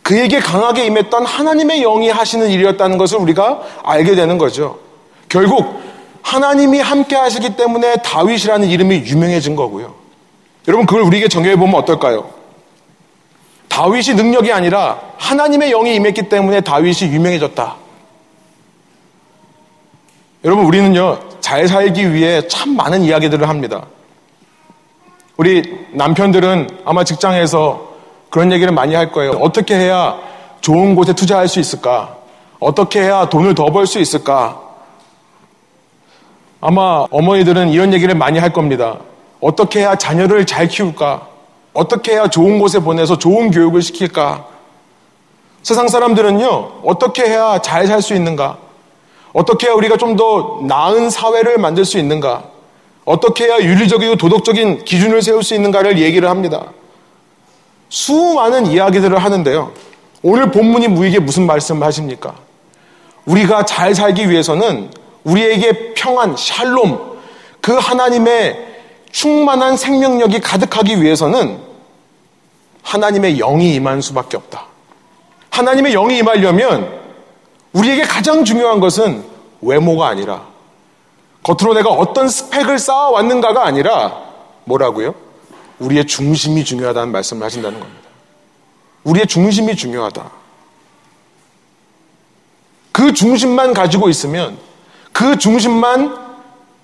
그에게 0.02 0.38
강하게 0.38 0.86
임했던 0.86 1.26
하나님의 1.26 1.80
영이 1.82 2.08
하시는 2.08 2.48
일이었다는 2.48 2.98
것을 2.98 3.18
우리가 3.18 3.60
알게 3.84 4.14
되는 4.14 4.38
거죠. 4.38 4.78
결국 5.28 5.87
하나님이 6.22 6.80
함께 6.80 7.16
하시기 7.16 7.56
때문에 7.56 7.96
다윗이라는 7.96 8.68
이름이 8.68 9.04
유명해진 9.06 9.56
거고요. 9.56 9.94
여러분 10.66 10.86
그걸 10.86 11.02
우리에게 11.02 11.28
정해 11.28 11.56
보면 11.56 11.74
어떨까요? 11.76 12.30
다윗이 13.68 14.14
능력이 14.16 14.52
아니라 14.52 15.00
하나님의 15.18 15.70
영이 15.70 15.94
임했기 15.94 16.28
때문에 16.28 16.60
다윗이 16.60 17.12
유명해졌다. 17.12 17.76
여러분 20.44 20.64
우리는요 20.66 21.18
잘 21.40 21.66
살기 21.66 22.12
위해 22.12 22.46
참 22.48 22.76
많은 22.76 23.02
이야기들을 23.02 23.48
합니다. 23.48 23.86
우리 25.36 25.86
남편들은 25.92 26.80
아마 26.84 27.04
직장에서 27.04 27.88
그런 28.30 28.52
얘기를 28.52 28.72
많이 28.72 28.94
할 28.94 29.12
거예요. 29.12 29.32
어떻게 29.40 29.74
해야 29.74 30.18
좋은 30.60 30.94
곳에 30.94 31.12
투자할 31.12 31.48
수 31.48 31.60
있을까? 31.60 32.16
어떻게 32.60 33.00
해야 33.00 33.28
돈을 33.28 33.54
더 33.54 33.70
벌 33.70 33.86
수 33.86 33.98
있을까? 34.00 34.60
아마 36.60 37.06
어머니들은 37.10 37.70
이런 37.70 37.92
얘기를 37.92 38.14
많이 38.14 38.38
할 38.38 38.52
겁니다. 38.52 38.98
어떻게 39.40 39.80
해야 39.80 39.94
자녀를 39.96 40.44
잘 40.46 40.66
키울까? 40.68 41.28
어떻게 41.72 42.12
해야 42.12 42.28
좋은 42.28 42.58
곳에 42.58 42.80
보내서 42.80 43.18
좋은 43.18 43.50
교육을 43.50 43.82
시킬까? 43.82 44.46
세상 45.62 45.86
사람들은요, 45.88 46.80
어떻게 46.84 47.22
해야 47.24 47.58
잘 47.60 47.86
살 47.86 48.02
수 48.02 48.14
있는가? 48.14 48.58
어떻게 49.32 49.66
해야 49.66 49.74
우리가 49.74 49.96
좀 49.96 50.16
더 50.16 50.60
나은 50.62 51.10
사회를 51.10 51.58
만들 51.58 51.84
수 51.84 51.98
있는가? 51.98 52.44
어떻게 53.04 53.44
해야 53.44 53.58
윤리적이고 53.60 54.16
도덕적인 54.16 54.84
기준을 54.84 55.22
세울 55.22 55.42
수 55.44 55.54
있는가를 55.54 55.98
얘기를 55.98 56.28
합니다. 56.28 56.72
수많은 57.88 58.66
이야기들을 58.66 59.16
하는데요. 59.16 59.72
오늘 60.22 60.50
본문이 60.50 60.88
우리에게 60.88 61.20
무슨 61.20 61.46
말씀을 61.46 61.86
하십니까? 61.86 62.34
우리가 63.26 63.64
잘 63.64 63.94
살기 63.94 64.28
위해서는 64.28 64.90
우리에게 65.28 65.94
평안, 65.94 66.36
샬롬, 66.36 67.18
그 67.60 67.74
하나님의 67.74 68.66
충만한 69.10 69.76
생명력이 69.76 70.40
가득하기 70.40 71.02
위해서는 71.02 71.60
하나님의 72.82 73.36
영이 73.36 73.74
임한 73.74 74.00
수밖에 74.00 74.36
없다. 74.38 74.66
하나님의 75.50 75.92
영이 75.92 76.18
임하려면 76.18 76.98
우리에게 77.72 78.02
가장 78.02 78.44
중요한 78.44 78.80
것은 78.80 79.24
외모가 79.60 80.08
아니라 80.08 80.46
겉으로 81.42 81.74
내가 81.74 81.90
어떤 81.90 82.28
스펙을 82.28 82.78
쌓아왔는가가 82.78 83.64
아니라 83.66 84.22
뭐라고요? 84.64 85.14
우리의 85.78 86.06
중심이 86.06 86.64
중요하다는 86.64 87.12
말씀을 87.12 87.44
하신다는 87.44 87.80
겁니다. 87.80 88.08
우리의 89.04 89.26
중심이 89.26 89.76
중요하다. 89.76 90.30
그 92.92 93.12
중심만 93.12 93.74
가지고 93.74 94.08
있으면 94.08 94.58
그 95.18 95.36
중심만 95.36 96.16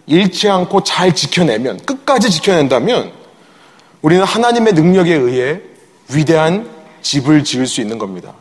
잃지 0.07 0.49
않고 0.49 0.83
잘 0.83 1.15
지켜내면 1.15 1.77
끝까지 1.87 2.33
지켜낸다면 2.33 3.13
우리는 4.03 4.25
하나님의 4.25 4.73
능력에 4.73 5.15
의해 5.15 5.61
위대한 6.13 6.69
집을 7.01 7.45
지을 7.45 7.69
수 7.69 7.81
있는 7.81 7.97
겁니다. 7.97 8.33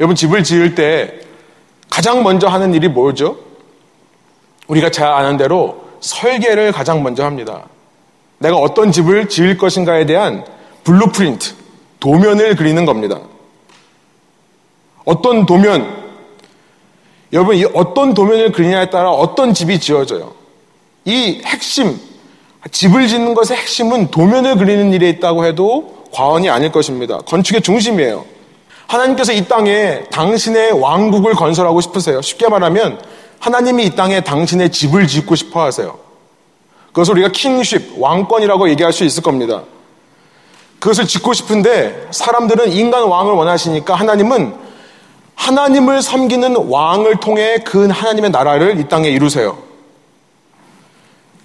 여러분 0.00 0.16
집을 0.16 0.42
지을 0.42 0.74
때 0.74 1.20
가장 1.90 2.22
먼저 2.22 2.48
하는 2.48 2.72
일이 2.72 2.88
뭐죠? 2.88 3.36
우리가 4.68 4.90
잘 4.90 5.12
아는 5.12 5.36
대로 5.36 5.84
설계를 6.00 6.72
가장 6.72 7.02
먼저 7.02 7.26
합니다. 7.26 7.66
내가 8.38 8.56
어떤 8.56 8.90
집을 8.90 9.28
지을 9.28 9.58
것인가에 9.58 10.06
대한 10.06 10.46
blueprint, 10.84 11.52
도면을 12.00 12.56
그리는 12.56 12.86
겁니다. 12.86 13.20
어떤 15.04 15.44
도면, 15.44 16.03
여러분, 17.34 17.56
이 17.56 17.64
어떤 17.74 18.14
도면을 18.14 18.52
그리냐에 18.52 18.90
따라 18.90 19.10
어떤 19.10 19.52
집이 19.52 19.80
지어져요. 19.80 20.32
이 21.04 21.42
핵심, 21.44 22.00
집을 22.70 23.08
짓는 23.08 23.34
것의 23.34 23.58
핵심은 23.58 24.12
도면을 24.12 24.56
그리는 24.56 24.92
일에 24.92 25.08
있다고 25.10 25.44
해도 25.44 26.04
과언이 26.12 26.48
아닐 26.48 26.70
것입니다. 26.70 27.18
건축의 27.18 27.60
중심이에요. 27.62 28.24
하나님께서 28.86 29.32
이 29.32 29.46
땅에 29.46 30.04
당신의 30.12 30.80
왕국을 30.80 31.34
건설하고 31.34 31.80
싶으세요. 31.80 32.22
쉽게 32.22 32.48
말하면 32.48 33.00
하나님이 33.40 33.86
이 33.86 33.90
땅에 33.90 34.22
당신의 34.22 34.70
집을 34.70 35.08
짓고 35.08 35.34
싶어 35.34 35.64
하세요. 35.64 35.98
그것을 36.88 37.14
우리가 37.14 37.30
킹쉽, 37.32 38.00
왕권이라고 38.00 38.68
얘기할 38.70 38.92
수 38.92 39.02
있을 39.02 39.24
겁니다. 39.24 39.64
그것을 40.78 41.06
짓고 41.08 41.32
싶은데 41.32 42.06
사람들은 42.12 42.70
인간 42.70 43.02
왕을 43.02 43.32
원하시니까 43.32 43.94
하나님은 43.96 44.63
하나님을 45.36 46.02
섬기는 46.02 46.56
왕을 46.68 47.16
통해 47.20 47.58
그 47.64 47.88
하나님의 47.88 48.30
나라를 48.30 48.80
이 48.80 48.88
땅에 48.88 49.08
이루세요. 49.08 49.58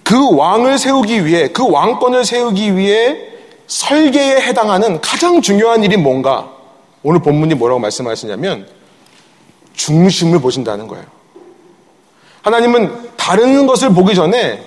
그 0.02 0.36
왕을 0.36 0.78
세우기 0.78 1.24
위해, 1.24 1.48
그 1.48 1.68
왕권을 1.68 2.24
세우기 2.24 2.76
위해 2.76 3.16
설계에 3.66 4.40
해당하는 4.40 5.00
가장 5.00 5.40
중요한 5.40 5.84
일이 5.84 5.96
뭔가? 5.96 6.50
오늘 7.02 7.20
본문이 7.22 7.54
뭐라고 7.54 7.78
말씀하시냐면 7.80 8.66
중심을 9.74 10.40
보신다는 10.40 10.88
거예요. 10.88 11.04
하나님은 12.42 13.10
다른 13.16 13.66
것을 13.66 13.90
보기 13.90 14.14
전에 14.14 14.62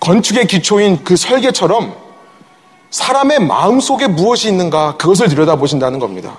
건축의 0.00 0.46
기초인 0.46 1.04
그 1.04 1.16
설계처럼 1.16 1.94
사람의 2.90 3.40
마음 3.40 3.80
속에 3.80 4.08
무엇이 4.08 4.48
있는가 4.48 4.96
그것을 4.96 5.28
들여다보신다는 5.28 5.98
겁니다. 5.98 6.38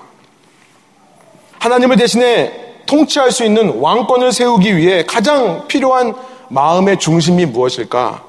하나님을 1.64 1.96
대신에 1.96 2.82
통치할 2.86 3.32
수 3.32 3.46
있는 3.46 3.80
왕권을 3.80 4.34
세우기 4.34 4.76
위해 4.76 5.06
가장 5.06 5.66
필요한 5.70 6.14
마음의 6.50 7.00
중심이 7.00 7.46
무엇일까? 7.46 8.22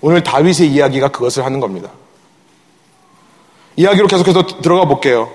오늘 0.00 0.22
다윗의 0.22 0.68
이야기가 0.68 1.08
그것을 1.08 1.44
하는 1.44 1.60
겁니다. 1.60 1.90
이야기로 3.76 4.06
계속해서 4.06 4.46
들어가 4.62 4.86
볼게요. 4.86 5.30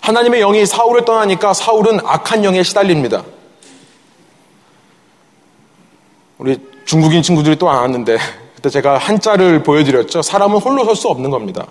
하나님의 0.00 0.40
영이 0.40 0.64
사울을 0.64 1.04
떠나니까 1.04 1.52
사울은 1.52 2.00
악한 2.02 2.44
영에 2.44 2.62
시달립니다. 2.62 3.22
우리 6.38 6.58
중국인 6.86 7.22
친구들이 7.22 7.56
또 7.56 7.68
안 7.68 7.80
왔는데 7.80 8.16
그때 8.56 8.70
제가 8.70 8.96
한자를 8.96 9.62
보여드렸죠. 9.62 10.22
사람은 10.22 10.60
홀로 10.60 10.86
설 10.86 10.96
수 10.96 11.08
없는 11.08 11.28
겁니다. 11.28 11.66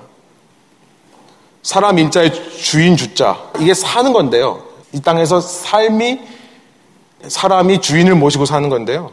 사람 1.64 1.98
인자의 1.98 2.34
주인 2.58 2.98
주자 2.98 3.38
이게 3.60 3.74
사는 3.74 4.12
건데요. 4.12 4.62
이 4.92 5.02
땅에서 5.02 5.40
삶이 5.40 6.20
사람이 7.28 7.80
주인을 7.80 8.16
모시고 8.16 8.46
사는 8.46 8.68
건데요. 8.68 9.12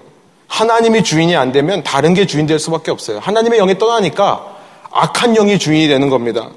하나님이 0.48 1.04
주인이 1.04 1.34
안 1.36 1.52
되면 1.52 1.84
다른 1.84 2.12
게 2.12 2.26
주인 2.26 2.46
될 2.46 2.58
수밖에 2.58 2.90
없어요. 2.90 3.20
하나님의 3.20 3.60
영이 3.60 3.78
떠나니까 3.78 4.46
악한 4.90 5.34
영이 5.34 5.60
주인이 5.60 5.86
되는 5.86 6.10
겁니다. 6.10 6.50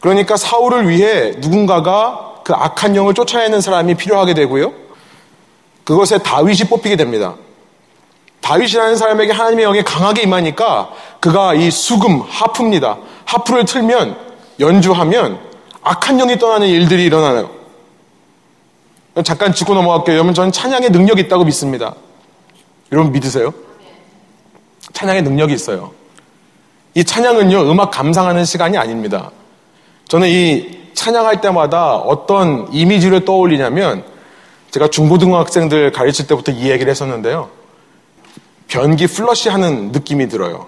그러니까 0.00 0.36
사울을 0.36 0.88
위해 0.88 1.32
누군가가 1.38 2.34
그 2.44 2.54
악한 2.54 2.94
영을 2.94 3.12
쫓아내는 3.14 3.60
사람이 3.60 3.96
필요하게 3.96 4.34
되고요. 4.34 4.72
그것에 5.82 6.18
다윗이 6.18 6.68
뽑히게 6.70 6.94
됩니다. 6.94 7.34
다윗이라는 8.40 8.96
사람에게 8.96 9.32
하나님의 9.32 9.64
영이 9.64 9.82
강하게 9.82 10.22
임하니까 10.22 10.90
그가 11.18 11.54
이 11.54 11.72
수금, 11.72 12.22
하프입니다. 12.22 12.98
하프를 13.24 13.64
틀면 13.64 14.31
연주하면 14.60 15.40
악한 15.82 16.18
영이 16.18 16.38
떠나는 16.38 16.68
일들이 16.68 17.04
일어나요. 17.04 17.50
잠깐 19.24 19.52
짚고 19.52 19.74
넘어갈게요. 19.74 20.14
여러분 20.14 20.32
저는 20.32 20.52
찬양의 20.52 20.90
능력이 20.90 21.22
있다고 21.22 21.44
믿습니다. 21.44 21.94
여러분 22.92 23.12
믿으세요? 23.12 23.52
찬양의 24.92 25.22
능력이 25.22 25.52
있어요. 25.54 25.92
이 26.94 27.04
찬양은요, 27.04 27.70
음악 27.70 27.90
감상하는 27.90 28.44
시간이 28.44 28.76
아닙니다. 28.76 29.30
저는 30.08 30.28
이 30.28 30.78
찬양할 30.94 31.40
때마다 31.40 31.96
어떤 31.96 32.68
이미지를 32.72 33.24
떠올리냐면 33.24 34.04
제가 34.70 34.88
중고등학생들 34.88 35.92
가르칠 35.92 36.26
때부터 36.26 36.52
이 36.52 36.70
얘기를 36.70 36.90
했었는데요. 36.90 37.50
변기 38.68 39.06
플러시 39.06 39.48
하는 39.48 39.92
느낌이 39.92 40.28
들어요. 40.28 40.66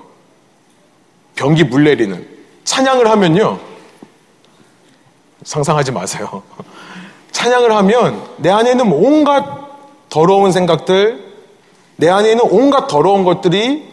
변기 1.37 1.65
물 1.65 1.85
내리는. 1.85 2.27
찬양을 2.65 3.11
하면요. 3.11 3.59
상상하지 5.45 5.93
마세요. 5.93 6.43
찬양을 7.33 7.75
하면 7.77 8.23
내 8.39 8.51
안에 8.51 8.73
있는 8.73 8.91
온갖 8.91 9.45
더러운 10.09 10.53
생각들, 10.53 11.33
내 11.97 12.09
안에 12.09 12.31
있는 12.31 12.45
온갖 12.51 12.87
더러운 12.87 13.25
것들이 13.25 13.93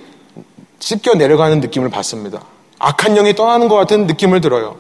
씻겨 0.80 1.16
내려가는 1.16 1.60
느낌을 1.60 1.90
받습니다. 1.90 2.42
악한 2.80 3.16
영이 3.16 3.36
떠나는 3.36 3.68
것 3.68 3.76
같은 3.76 4.08
느낌을 4.08 4.42
들어요. 4.42 4.78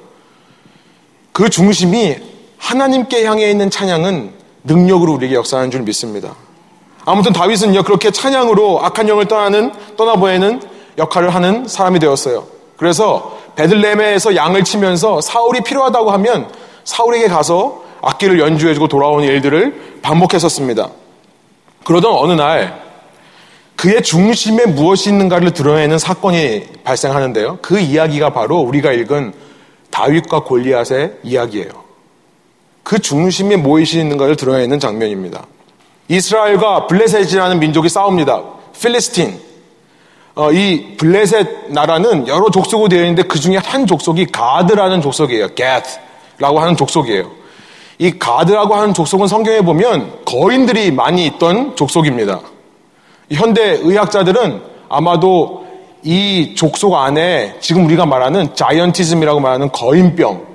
그 1.32 1.50
중심이 1.50 2.18
하나님께 2.58 3.26
향해 3.26 3.50
있는 3.50 3.70
찬양은 3.70 4.34
능력으로 4.64 5.14
우리에게 5.14 5.36
역사하는 5.36 5.72
줄 5.72 5.82
믿습니다. 5.82 6.36
아무튼 7.06 7.34
다윗은요 7.34 7.84
그렇게 7.84 8.12
찬양으로 8.12 8.84
악한 8.86 9.08
영을 9.10 9.26
떠나는 9.26 9.74
떠나보내는 9.98 10.62
역할을 10.98 11.34
하는 11.34 11.68
사람이 11.68 12.00
되었어요. 12.00 12.61
그래서 12.82 13.38
베들레헴에서 13.58 14.36
양을 14.36 14.64
치면서 14.64 15.22
사울이 15.22 15.62
필요하다고 15.62 16.10
하면 16.14 16.52
사울에게 16.84 17.28
가서 17.28 17.84
악기를 18.02 18.40
연주해주고 18.40 18.88
돌아오는 18.88 19.28
일들을 19.28 20.00
반복했었습니다. 20.02 20.90
그러던 21.84 22.12
어느 22.12 22.34
날 22.34 22.82
그의 23.76 24.02
중심에 24.02 24.66
무엇이 24.66 25.10
있는가를 25.10 25.52
드러내는 25.52 26.00
사건이 26.00 26.64
발생하는데요. 26.84 27.60
그 27.62 27.80
이야기가 27.80 28.34
바로 28.34 28.58
우리가 28.58 28.94
읽은 28.94 29.34
다윗과 29.92 30.46
골리앗의 30.46 31.20
이야기예요. 31.22 31.70
그 32.82 32.98
중심에 32.98 33.58
무엇이 33.58 34.00
있는가를 34.00 34.38
드러내는 34.38 34.80
장면입니다. 34.80 35.46
이스라엘과 36.08 36.88
블레셋이라는 36.88 37.60
민족이 37.60 37.90
싸웁니다. 37.90 38.42
필리스틴. 38.74 39.51
어, 40.34 40.52
이 40.52 40.96
블레셋 40.98 41.72
나라는 41.72 42.28
여러 42.28 42.50
족속으로 42.50 42.88
되어 42.88 43.02
있는데 43.02 43.24
그 43.24 43.40
중에 43.40 43.58
한 43.58 43.86
족속이 43.86 44.28
가드라는 44.28 45.02
족속이에요. 45.02 45.50
겟라고 45.50 46.60
하는 46.60 46.78
족속이에요. 46.78 47.30
이 48.00 48.18
가드라고 48.18 48.76
하는 48.76 48.94
족속은 48.94 49.28
성경에 49.28 49.62
보면 49.62 50.26
거인들이 50.26 50.92
많이 50.92 51.26
있던 51.28 51.76
족속입니다. 51.76 52.40
현대 53.32 53.78
의학자들은 53.82 54.62
아마도 54.90 55.66
이 56.04 56.56
족속 56.56 56.96
안에 56.96 57.58
지금 57.60 57.86
우리가 57.86 58.06
말하는 58.06 58.56
자이언티즘이라고 58.56 59.40
말하는 59.40 59.72
거인병, 59.72 60.46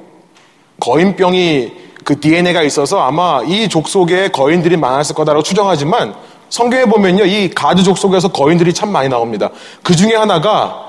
거인병이 0.80 1.72
그 2.02 2.18
DNA가 2.18 2.62
있어서 2.62 3.00
아마 3.00 3.42
이 3.46 3.68
족속에 3.68 4.28
거인들이 4.28 4.76
많았을 4.76 5.14
거다라고 5.14 5.42
추정하지만 5.42 6.14
성경에 6.48 6.84
보면요, 6.84 7.24
이 7.24 7.50
가드 7.50 7.82
족 7.82 7.98
속에서 7.98 8.28
거인들이 8.28 8.72
참 8.72 8.90
많이 8.90 9.08
나옵니다. 9.08 9.50
그 9.82 9.96
중에 9.96 10.14
하나가 10.14 10.86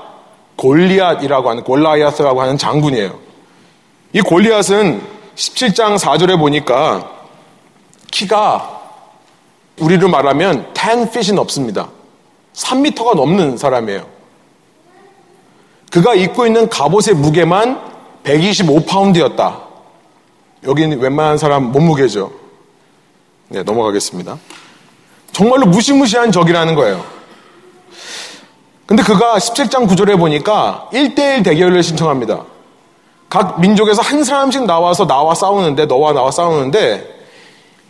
골리앗이라고 0.56 1.50
하는, 1.50 1.64
골라이아스라고 1.64 2.40
하는 2.40 2.58
장군이에요. 2.58 3.18
이 4.12 4.20
골리앗은 4.20 5.02
17장 5.34 5.98
4절에 5.98 6.38
보니까 6.38 7.10
키가 8.10 8.80
우리로 9.80 10.08
말하면 10.08 10.72
10핏이 10.74 11.38
없습니다 11.38 11.88
3미터가 12.54 13.14
넘는 13.14 13.56
사람이에요. 13.56 14.04
그가 15.92 16.14
입고 16.14 16.46
있는 16.46 16.68
갑옷의 16.68 17.14
무게만 17.14 17.80
125파운드였다. 18.24 19.60
여기는 20.64 20.98
웬만한 20.98 21.38
사람 21.38 21.70
몸무게죠. 21.70 22.32
네, 23.48 23.62
넘어가겠습니다. 23.62 24.38
정말로 25.38 25.66
무시무시한 25.66 26.32
적이라는 26.32 26.74
거예요. 26.74 27.04
근데 28.86 29.04
그가 29.04 29.36
17장 29.36 29.86
9절에 29.86 30.18
보니까 30.18 30.88
1대1 30.92 31.44
대결을 31.44 31.84
신청합니다. 31.84 32.42
각 33.28 33.60
민족에서 33.60 34.02
한 34.02 34.24
사람씩 34.24 34.64
나와서 34.64 35.06
나와 35.06 35.36
싸우는데, 35.36 35.86
너와 35.86 36.12
나와 36.12 36.32
싸우는데, 36.32 37.06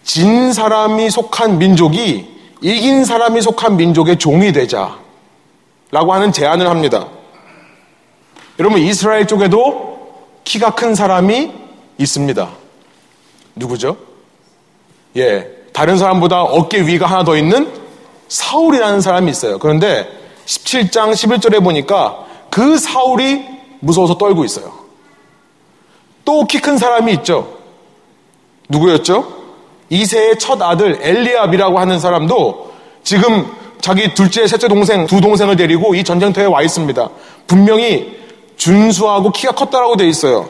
진 0.04 0.52
사람이 0.52 1.08
속한 1.08 1.56
민족이 1.56 2.38
이긴 2.60 3.06
사람이 3.06 3.40
속한 3.40 3.78
민족의 3.78 4.18
종이 4.18 4.52
되자. 4.52 4.98
라고 5.90 6.12
하는 6.12 6.32
제안을 6.32 6.68
합니다. 6.68 7.06
여러분, 8.58 8.78
이스라엘 8.78 9.26
쪽에도 9.26 10.26
키가 10.44 10.74
큰 10.74 10.94
사람이 10.94 11.50
있습니다. 11.96 12.50
누구죠? 13.54 13.96
예. 15.16 15.57
다른 15.78 15.96
사람보다 15.96 16.42
어깨 16.42 16.80
위가 16.80 17.06
하나 17.06 17.22
더 17.22 17.36
있는 17.36 17.72
사울이라는 18.26 19.00
사람이 19.00 19.30
있어요. 19.30 19.60
그런데 19.60 20.08
17장 20.44 21.12
11절에 21.12 21.62
보니까 21.62 22.24
그 22.50 22.76
사울이 22.76 23.44
무서워서 23.78 24.18
떨고 24.18 24.44
있어요. 24.44 24.72
또 26.24 26.44
키 26.46 26.58
큰 26.58 26.78
사람이 26.78 27.12
있죠. 27.18 27.58
누구였죠? 28.68 29.32
이세의 29.88 30.40
첫 30.40 30.60
아들 30.60 30.98
엘리압이라고 31.00 31.78
하는 31.78 32.00
사람도 32.00 32.72
지금 33.04 33.46
자기 33.80 34.12
둘째, 34.14 34.48
셋째 34.48 34.66
동생, 34.66 35.06
두 35.06 35.20
동생을 35.20 35.54
데리고 35.54 35.94
이 35.94 36.02
전쟁터에 36.02 36.46
와 36.46 36.60
있습니다. 36.62 37.08
분명히 37.46 38.18
준수하고 38.56 39.30
키가 39.30 39.52
컸다라고 39.52 39.96
돼 39.96 40.08
있어요. 40.08 40.48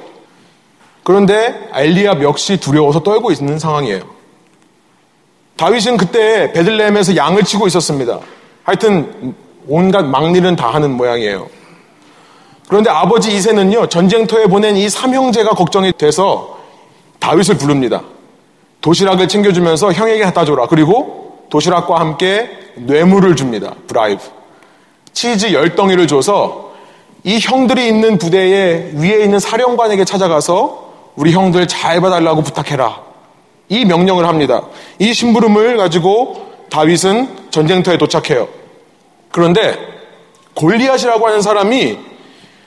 그런데 1.05 1.69
엘리압 1.75 2.23
역시 2.23 2.57
두려워서 2.57 3.03
떨고 3.03 3.31
있는 3.31 3.59
상황이에요. 3.59 4.18
다윗은 5.59 5.97
그때 5.97 6.53
베들레헴에서 6.53 7.16
양을 7.16 7.42
치고 7.42 7.66
있었습니다. 7.66 8.21
하여튼 8.62 9.35
온갖 9.66 10.05
막일은 10.05 10.57
다 10.57 10.73
하는 10.73 10.92
모양이에요. 10.92 11.49
그런데 12.68 12.90
아버지 12.90 13.35
이세는요 13.35 13.88
전쟁터에 13.88 14.47
보낸 14.47 14.77
이 14.77 14.88
삼형제가 14.88 15.51
걱정이 15.51 15.92
돼서 15.99 16.59
다윗을 17.18 17.59
부릅니다. 17.59 18.03
도시락을 18.81 19.27
챙겨주면서 19.27 19.92
형에게 19.92 20.23
갖다 20.23 20.44
줘라. 20.44 20.68
그리고 20.68 21.44
도시락과 21.51 21.99
함께 21.99 22.49
뇌물을 22.77 23.35
줍니다. 23.35 23.75
브라이브. 23.88 24.23
치즈 25.12 25.53
열덩이를 25.53 26.07
줘서 26.07 26.73
이 27.25 27.40
형들이 27.40 27.88
있는 27.88 28.18
부대에 28.18 28.92
위에 28.94 29.25
있는 29.25 29.40
사령관에게 29.40 30.05
찾아가서 30.05 30.92
우리 31.16 31.33
형들 31.33 31.66
잘 31.66 32.01
봐달라고 32.01 32.42
부탁해라. 32.42 33.08
이 33.69 33.85
명령을 33.85 34.27
합니다. 34.27 34.63
이 34.99 35.13
심부름을 35.13 35.77
가지고 35.77 36.49
다윗은 36.71 37.51
전쟁터에 37.51 37.99
도착해요. 37.99 38.49
그런데 39.31 39.77
골리앗이라고 40.55 41.27
하는 41.27 41.43
사람이 41.43 41.99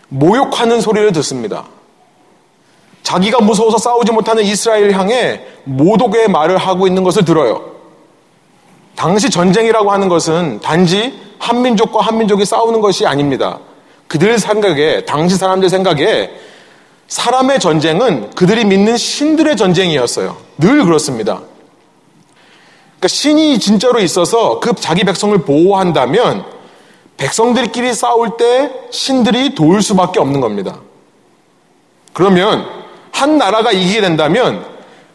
모욕하는 0.10 0.82
소리를 0.82 1.12
듣습니다. 1.14 1.66
자기가 3.04 3.42
무서워서 3.42 3.78
싸우지 3.78 4.12
못하는 4.12 4.44
이스라엘 4.44 4.92
향해 4.94 5.42
모독의 5.64 6.30
말을 6.30 6.58
하고 6.58 6.88
있는 6.88 7.04
것을 7.04 7.26
들어요. 7.26 7.72
당시 8.96 9.30
전쟁이라고 9.30 9.92
하는 9.92 10.10
것은 10.10 10.60
단지 10.62 11.20
한민족과 11.40 12.02
한민족이 12.02 12.46
싸우는 12.46 12.82
것이 12.82 13.06
아닙니다. 13.06 13.60
그들 14.08 14.38
생각에, 14.38 15.06
당시 15.06 15.38
사람들 15.38 15.70
생각에 15.70 16.30
사람의 17.12 17.60
전쟁은 17.60 18.30
그들이 18.36 18.63
믿는 18.63 18.95
신들의 18.95 19.58
전쟁이었어요. 19.58 20.38
늘 20.58 20.86
그렇습니다. 20.86 21.41
그러니까 22.91 23.08
신이 23.10 23.60
진짜로 23.60 24.00
있어서 24.00 24.62
그 24.62 24.74
자기 24.76 25.04
백성을 25.04 25.38
보호한다면 25.39 26.45
백성들끼리 27.17 27.93
싸울 27.93 28.38
때 28.38 28.71
신들이 28.91 29.56
도울 29.56 29.82
수밖에 29.82 30.21
없는 30.21 30.39
겁니다. 30.39 30.80
그러면 32.13 32.65
한 33.12 33.38
나라가 33.38 33.74
이기게 33.74 34.00
된다면 34.00 34.65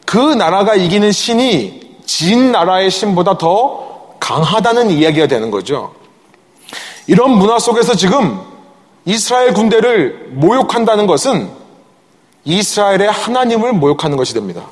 그 0.05 0.19
나라가 0.19 0.75
이기는 0.75 1.11
신이 1.11 1.81
진 2.05 2.53
나라의 2.53 2.91
신보다 2.91 3.39
더 3.39 4.17
강하다는 4.21 4.91
이야기가 4.91 5.29
되는 5.29 5.51
거죠. 5.51 5.95
이런 7.07 7.31
문화 7.31 7.59
속에서 7.59 7.95
지금 7.95 8.39
이스라엘 9.07 9.55
군대를 9.55 10.33
모욕한다는 10.33 11.07
것은 11.07 11.65
이스라엘의 12.47 13.11
하나님을 13.11 13.73
모욕하는 13.75 14.17
것이 14.17 14.33
됩니다. 14.33 14.67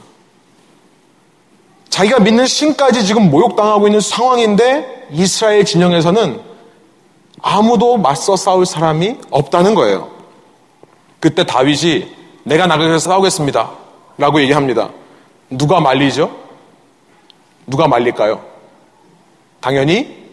자기가 1.90 2.20
믿는 2.20 2.46
신까지 2.46 3.04
지금 3.04 3.30
모욕당하고 3.30 3.86
있는 3.86 4.00
상황인데 4.00 5.08
이스라엘 5.12 5.64
진영에서는 5.64 6.40
아무도 7.42 7.98
맞서 7.98 8.36
싸울 8.36 8.64
사람이 8.64 9.18
없다는 9.30 9.74
거예요. 9.74 10.10
그때 11.20 11.44
다윗이 11.44 12.08
내가 12.44 12.66
나가서 12.66 12.98
싸우겠습니다. 12.98 13.70
라고 14.18 14.40
얘기합니다. 14.40 14.90
누가 15.50 15.80
말리죠? 15.80 16.34
누가 17.66 17.88
말릴까요? 17.88 18.44
당연히 19.60 20.24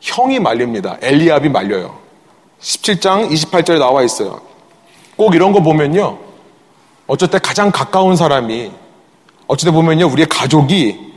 형이 0.00 0.40
말립니다. 0.40 0.96
엘리압이 1.02 1.48
말려요. 1.48 1.98
17장 2.60 3.30
28절에 3.30 3.78
나와 3.78 4.02
있어요. 4.02 4.40
꼭 5.16 5.34
이런 5.34 5.52
거 5.52 5.60
보면요. 5.60 6.27
어쩔 7.08 7.28
때 7.28 7.38
가장 7.38 7.72
가까운 7.72 8.14
사람이 8.14 8.70
어찌돼 9.48 9.72
보면요. 9.72 10.06
우리의 10.06 10.28
가족이 10.28 11.08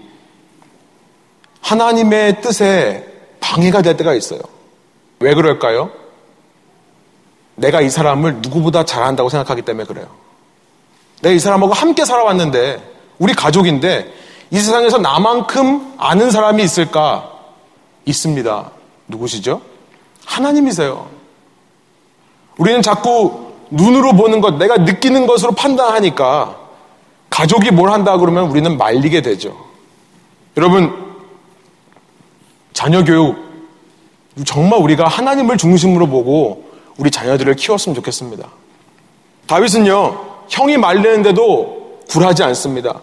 하나님의 1.61 2.41
뜻에 2.41 3.05
방해가 3.39 3.81
될 3.83 3.97
때가 3.97 4.13
있어요. 4.15 4.39
왜 5.19 5.35
그럴까요? 5.35 5.91
내가 7.55 7.81
이 7.81 7.89
사람을 7.89 8.37
누구보다 8.41 8.85
잘한다고 8.85 9.29
생각하기 9.29 9.61
때문에 9.61 9.85
그래요. 9.85 10.07
내가 11.21 11.35
이 11.35 11.39
사람하고 11.39 11.73
함께 11.73 12.05
살아왔는데, 12.05 12.81
우리 13.19 13.33
가족인데, 13.33 14.11
이 14.49 14.59
세상에서 14.59 14.97
나만큼 14.97 15.95
아는 15.97 16.31
사람이 16.31 16.63
있을까? 16.63 17.29
있습니다. 18.05 18.71
누구시죠? 19.07 19.61
하나님이세요. 20.25 21.07
우리는 22.57 22.81
자꾸 22.81 23.50
눈으로 23.71 24.13
보는 24.13 24.41
것, 24.41 24.55
내가 24.55 24.77
느끼는 24.77 25.25
것으로 25.25 25.53
판단하니까 25.53 26.57
가족이 27.29 27.71
뭘 27.71 27.91
한다 27.91 28.17
그러면 28.17 28.49
우리는 28.49 28.77
말리게 28.77 29.21
되죠. 29.21 29.57
여러분, 30.57 30.93
자녀 32.73 33.03
교육, 33.03 33.37
정말 34.45 34.79
우리가 34.81 35.07
하나님을 35.07 35.57
중심으로 35.57 36.07
보고 36.07 36.65
우리 36.97 37.09
자녀들을 37.09 37.55
키웠으면 37.55 37.95
좋겠습니다. 37.95 38.47
다윗은요, 39.47 40.19
형이 40.49 40.77
말리는데도 40.77 42.01
굴하지 42.09 42.43
않습니다. 42.43 42.99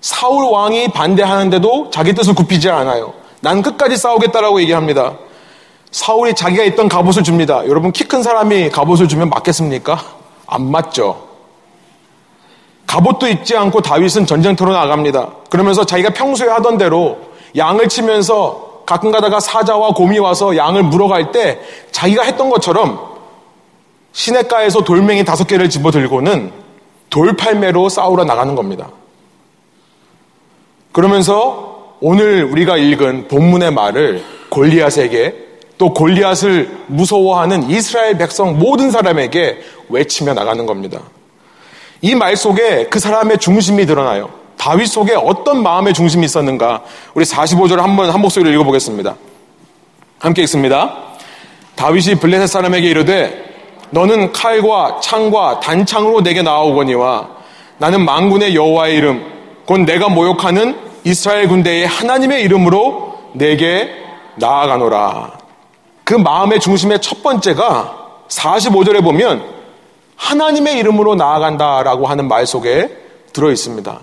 사울 0.00 0.44
왕이 0.50 0.88
반대하는데도 0.88 1.90
자기 1.90 2.12
뜻을 2.14 2.34
굽히지 2.34 2.68
않아요. 2.70 3.12
난 3.40 3.62
끝까지 3.62 3.96
싸우겠다라고 3.96 4.60
얘기합니다. 4.62 5.16
사울이 5.90 6.34
자기가 6.34 6.62
있던 6.64 6.88
갑옷을 6.88 7.22
줍니다. 7.24 7.66
여러분 7.66 7.92
키 7.92 8.04
큰 8.04 8.22
사람이 8.22 8.70
갑옷을 8.70 9.08
주면 9.08 9.28
맞겠습니까? 9.28 10.00
안 10.46 10.70
맞죠. 10.70 11.28
갑옷도 12.86 13.28
입지 13.28 13.56
않고 13.56 13.82
다윗은 13.82 14.26
전쟁터로 14.26 14.72
나갑니다. 14.72 15.30
그러면서 15.48 15.84
자기가 15.84 16.10
평소에 16.10 16.48
하던 16.48 16.76
대로 16.78 17.18
양을 17.56 17.88
치면서 17.88 18.82
가끔 18.86 19.12
가다가 19.12 19.38
사자와 19.38 19.90
곰이 19.94 20.18
와서 20.18 20.56
양을 20.56 20.82
물어갈 20.84 21.30
때 21.30 21.60
자기가 21.92 22.24
했던 22.24 22.50
것처럼 22.50 22.98
시냇가에서 24.12 24.82
돌멩이 24.82 25.24
다섯 25.24 25.46
개를 25.46 25.70
집어 25.70 25.92
들고는 25.92 26.52
돌팔매로 27.10 27.88
싸우러 27.88 28.24
나가는 28.24 28.56
겁니다. 28.56 28.90
그러면서 30.90 31.94
오늘 32.00 32.42
우리가 32.44 32.76
읽은 32.76 33.28
본문의 33.28 33.72
말을 33.72 34.24
골리앗에게 34.48 35.49
또 35.80 35.94
골리앗을 35.94 36.68
무서워하는 36.88 37.70
이스라엘 37.70 38.18
백성 38.18 38.58
모든 38.58 38.90
사람에게 38.90 39.60
외치며 39.88 40.34
나가는 40.34 40.66
겁니다. 40.66 41.00
이 42.02 42.14
말 42.14 42.36
속에 42.36 42.88
그 42.90 42.98
사람의 43.00 43.38
중심이 43.38 43.86
드러나요. 43.86 44.28
다윗 44.58 44.86
속에 44.88 45.14
어떤 45.14 45.62
마음의 45.62 45.94
중심이 45.94 46.26
있었는가? 46.26 46.82
우리 47.14 47.24
45절 47.24 47.76
한번 47.76 48.10
한 48.10 48.20
목소리로 48.20 48.52
읽어보겠습니다. 48.52 49.16
함께 50.18 50.42
읽습니다. 50.42 50.96
다윗이 51.76 52.16
블레셋 52.16 52.46
사람에게 52.46 52.86
이르되 52.86 53.42
너는 53.88 54.32
칼과 54.32 55.00
창과 55.02 55.60
단창으로 55.60 56.20
내게 56.20 56.42
나아오거니와 56.42 57.28
나는 57.78 58.04
망군의 58.04 58.54
여호와의 58.54 58.96
이름 58.96 59.24
곧 59.64 59.78
내가 59.78 60.10
모욕하는 60.10 60.76
이스라엘 61.04 61.48
군대의 61.48 61.86
하나님의 61.86 62.42
이름으로 62.42 63.14
내게 63.32 63.88
나아가노라. 64.36 65.39
그 66.10 66.16
마음의 66.16 66.58
중심의 66.58 67.00
첫 67.00 67.22
번째가 67.22 68.24
45절에 68.26 69.00
보면 69.00 69.44
하나님의 70.16 70.76
이름으로 70.78 71.14
나아간다라고 71.14 72.08
하는 72.08 72.26
말 72.26 72.48
속에 72.48 72.96
들어 73.32 73.52
있습니다. 73.52 74.00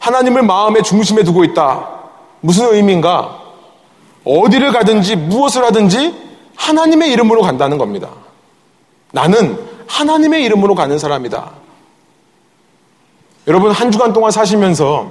하나님을 0.00 0.42
마음의 0.42 0.82
중심에 0.82 1.22
두고 1.22 1.44
있다. 1.44 1.88
무슨 2.40 2.74
의미인가? 2.74 3.40
어디를 4.26 4.72
가든지 4.72 5.16
무엇을 5.16 5.64
하든지 5.64 6.14
하나님의 6.56 7.10
이름으로 7.12 7.40
간다는 7.40 7.78
겁니다. 7.78 8.10
나는 9.12 9.58
하나님의 9.86 10.44
이름으로 10.44 10.74
가는 10.74 10.98
사람이다. 10.98 11.52
여러분, 13.46 13.70
한 13.70 13.90
주간 13.90 14.12
동안 14.12 14.30
사시면서 14.30 15.10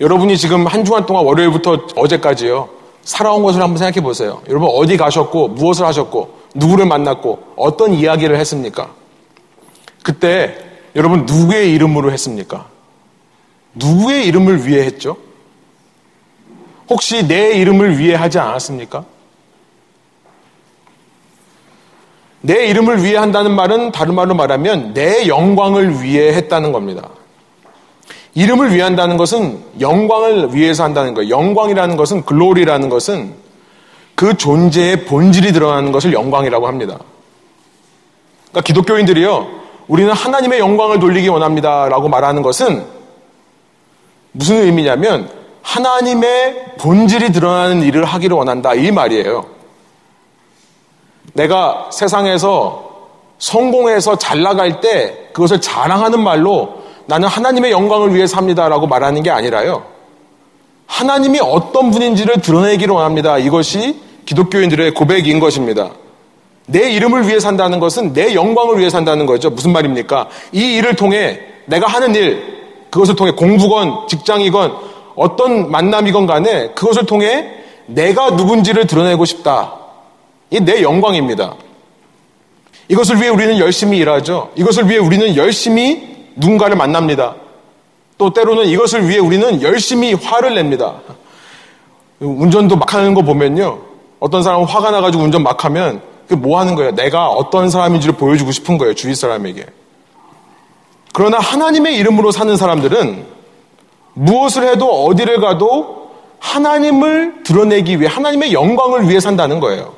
여러분이 0.00 0.36
지금 0.36 0.66
한 0.66 0.84
주간 0.84 1.06
동안 1.06 1.24
월요일부터 1.26 1.86
어제까지요. 1.94 2.77
살아온 3.08 3.42
것을 3.42 3.62
한번 3.62 3.78
생각해 3.78 4.02
보세요. 4.02 4.42
여러분, 4.50 4.68
어디 4.70 4.98
가셨고, 4.98 5.48
무엇을 5.48 5.86
하셨고, 5.86 6.40
누구를 6.54 6.84
만났고, 6.84 7.42
어떤 7.56 7.94
이야기를 7.94 8.38
했습니까? 8.38 8.90
그때 10.02 10.58
여러분, 10.94 11.24
누구의 11.24 11.72
이름으로 11.72 12.12
했습니까? 12.12 12.66
누구의 13.72 14.26
이름을 14.26 14.66
위해 14.66 14.84
했죠? 14.84 15.16
혹시 16.90 17.26
내 17.26 17.52
이름을 17.52 17.98
위해 17.98 18.14
하지 18.14 18.38
않았습니까? 18.38 19.06
내 22.42 22.66
이름을 22.66 23.02
위해 23.02 23.16
한다는 23.16 23.56
말은 23.56 23.90
다른 23.92 24.14
말로 24.14 24.34
말하면 24.34 24.92
내 24.92 25.26
영광을 25.26 26.02
위해 26.02 26.34
했다는 26.34 26.72
겁니다. 26.72 27.08
이름을 28.38 28.72
위해 28.72 28.82
한다는 28.82 29.16
것은 29.16 29.64
영광을 29.80 30.54
위해서 30.54 30.84
한다는 30.84 31.12
거예요. 31.12 31.28
영광이라는 31.28 31.96
것은 31.96 32.24
글로리라는 32.24 32.88
것은 32.88 33.34
그 34.14 34.36
존재의 34.36 35.06
본질이 35.06 35.52
드러나는 35.52 35.90
것을 35.90 36.12
영광이라고 36.12 36.68
합니다. 36.68 37.00
그러니까 38.50 38.60
기독교인들이요. 38.60 39.48
우리는 39.88 40.12
하나님의 40.12 40.60
영광을 40.60 41.00
돌리기 41.00 41.26
원합니다라고 41.26 42.08
말하는 42.08 42.42
것은 42.42 42.84
무슨 44.30 44.62
의미냐면 44.62 45.28
하나님의 45.62 46.76
본질이 46.78 47.32
드러나는 47.32 47.82
일을 47.82 48.04
하기를 48.04 48.36
원한다 48.36 48.72
이 48.72 48.92
말이에요. 48.92 49.46
내가 51.32 51.88
세상에서 51.90 53.08
성공해서 53.40 54.16
잘 54.16 54.42
나갈 54.42 54.80
때 54.80 55.30
그것을 55.32 55.60
자랑하는 55.60 56.22
말로 56.22 56.86
나는 57.08 57.26
하나님의 57.26 57.72
영광을 57.72 58.14
위해 58.14 58.26
삽니다라고 58.26 58.86
말하는 58.86 59.22
게 59.22 59.30
아니라요. 59.30 59.82
하나님이 60.86 61.40
어떤 61.40 61.90
분인지를 61.90 62.42
드러내기를 62.42 62.94
원합니다. 62.94 63.38
이것이 63.38 63.98
기독교인들의 64.26 64.92
고백인 64.92 65.40
것입니다. 65.40 65.92
내 66.66 66.90
이름을 66.90 67.26
위해 67.26 67.40
산다는 67.40 67.80
것은 67.80 68.12
내 68.12 68.34
영광을 68.34 68.78
위해 68.78 68.90
산다는 68.90 69.24
거죠. 69.24 69.48
무슨 69.48 69.72
말입니까? 69.72 70.28
이 70.52 70.74
일을 70.76 70.96
통해 70.96 71.40
내가 71.64 71.86
하는 71.86 72.14
일, 72.14 72.42
그것을 72.90 73.16
통해 73.16 73.30
공부건 73.30 74.06
직장이건 74.06 74.76
어떤 75.16 75.70
만남이건 75.70 76.26
간에 76.26 76.72
그것을 76.72 77.06
통해 77.06 77.48
내가 77.86 78.30
누군지를 78.30 78.86
드러내고 78.86 79.24
싶다. 79.24 79.72
이 80.50 80.60
내 80.60 80.82
영광입니다. 80.82 81.54
이것을 82.88 83.16
위해 83.16 83.28
우리는 83.28 83.56
열심히 83.58 83.96
일하죠. 83.96 84.50
이것을 84.56 84.90
위해 84.90 84.98
우리는 84.98 85.36
열심히 85.36 86.07
누군가를 86.38 86.76
만납니다. 86.76 87.34
또 88.16 88.32
때로는 88.32 88.66
이것을 88.66 89.08
위해 89.08 89.18
우리는 89.18 89.62
열심히 89.62 90.14
화를 90.14 90.54
냅니다. 90.54 90.96
운전도 92.20 92.76
막 92.76 92.92
하는 92.94 93.14
거 93.14 93.22
보면요. 93.22 93.78
어떤 94.18 94.42
사람은 94.42 94.66
화가 94.66 94.90
나가지고 94.90 95.22
운전 95.22 95.42
막 95.42 95.64
하면 95.64 96.00
그 96.28 96.34
뭐 96.34 96.60
하는 96.60 96.74
거예요? 96.74 96.94
내가 96.94 97.28
어떤 97.30 97.70
사람인지를 97.70 98.16
보여주고 98.16 98.52
싶은 98.52 98.76
거예요. 98.76 98.94
주위 98.94 99.14
사람에게. 99.14 99.64
그러나 101.14 101.38
하나님의 101.38 101.96
이름으로 101.96 102.30
사는 102.32 102.54
사람들은 102.54 103.24
무엇을 104.14 104.68
해도 104.68 105.06
어디를 105.06 105.40
가도 105.40 106.10
하나님을 106.38 107.44
드러내기 107.44 107.98
위해 107.98 108.10
하나님의 108.10 108.52
영광을 108.52 109.08
위해 109.08 109.20
산다는 109.20 109.58
거예요. 109.58 109.94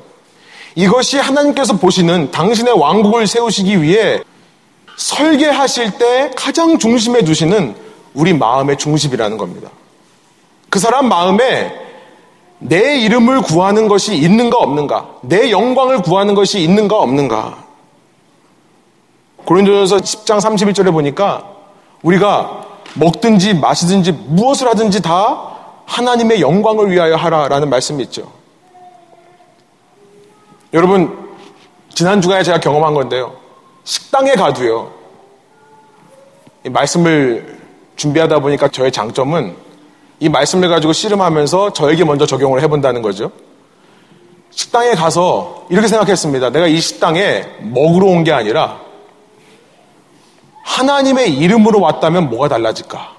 이것이 0.75 1.17
하나님께서 1.17 1.77
보시는 1.77 2.31
당신의 2.31 2.79
왕국을 2.79 3.27
세우시기 3.27 3.81
위해 3.81 4.21
설계하실 5.01 5.97
때 5.97 6.31
가장 6.35 6.77
중심에 6.77 7.23
두시는 7.23 7.75
우리 8.13 8.33
마음의 8.33 8.77
중심이라는 8.77 9.37
겁니다. 9.37 9.69
그 10.69 10.77
사람 10.77 11.09
마음에 11.09 11.73
내 12.59 12.99
이름을 12.99 13.41
구하는 13.41 13.87
것이 13.87 14.15
있는가 14.15 14.57
없는가, 14.57 15.15
내 15.21 15.49
영광을 15.49 16.03
구하는 16.03 16.35
것이 16.35 16.61
있는가 16.61 16.97
없는가. 16.97 17.65
고린도전서 19.45 19.97
10장 19.97 20.37
31절에 20.37 20.93
보니까 20.93 21.45
우리가 22.03 22.67
먹든지 22.93 23.55
마시든지 23.55 24.11
무엇을 24.11 24.67
하든지 24.67 25.01
다 25.01 25.55
하나님의 25.87 26.41
영광을 26.41 26.91
위하여 26.91 27.15
하라라는 27.15 27.71
말씀이 27.71 28.03
있죠. 28.03 28.31
여러분, 30.73 31.35
지난 31.89 32.21
주간에 32.21 32.43
제가 32.43 32.59
경험한 32.59 32.93
건데요. 32.93 33.40
식당에 33.83 34.33
가도요. 34.33 34.91
말씀을 36.69 37.59
준비하다 37.95 38.39
보니까 38.39 38.67
저의 38.67 38.91
장점은 38.91 39.55
이 40.19 40.29
말씀을 40.29 40.69
가지고 40.69 40.93
씨름하면서 40.93 41.73
저에게 41.73 42.03
먼저 42.03 42.25
적용을 42.25 42.61
해본다는 42.61 43.01
거죠. 43.01 43.31
식당에 44.51 44.91
가서 44.91 45.65
이렇게 45.69 45.87
생각했습니다. 45.87 46.49
내가 46.51 46.67
이 46.67 46.79
식당에 46.79 47.45
먹으러 47.61 48.07
온 48.07 48.23
게 48.23 48.31
아니라 48.31 48.79
하나님의 50.63 51.33
이름으로 51.37 51.79
왔다면 51.81 52.29
뭐가 52.29 52.47
달라질까? 52.47 53.15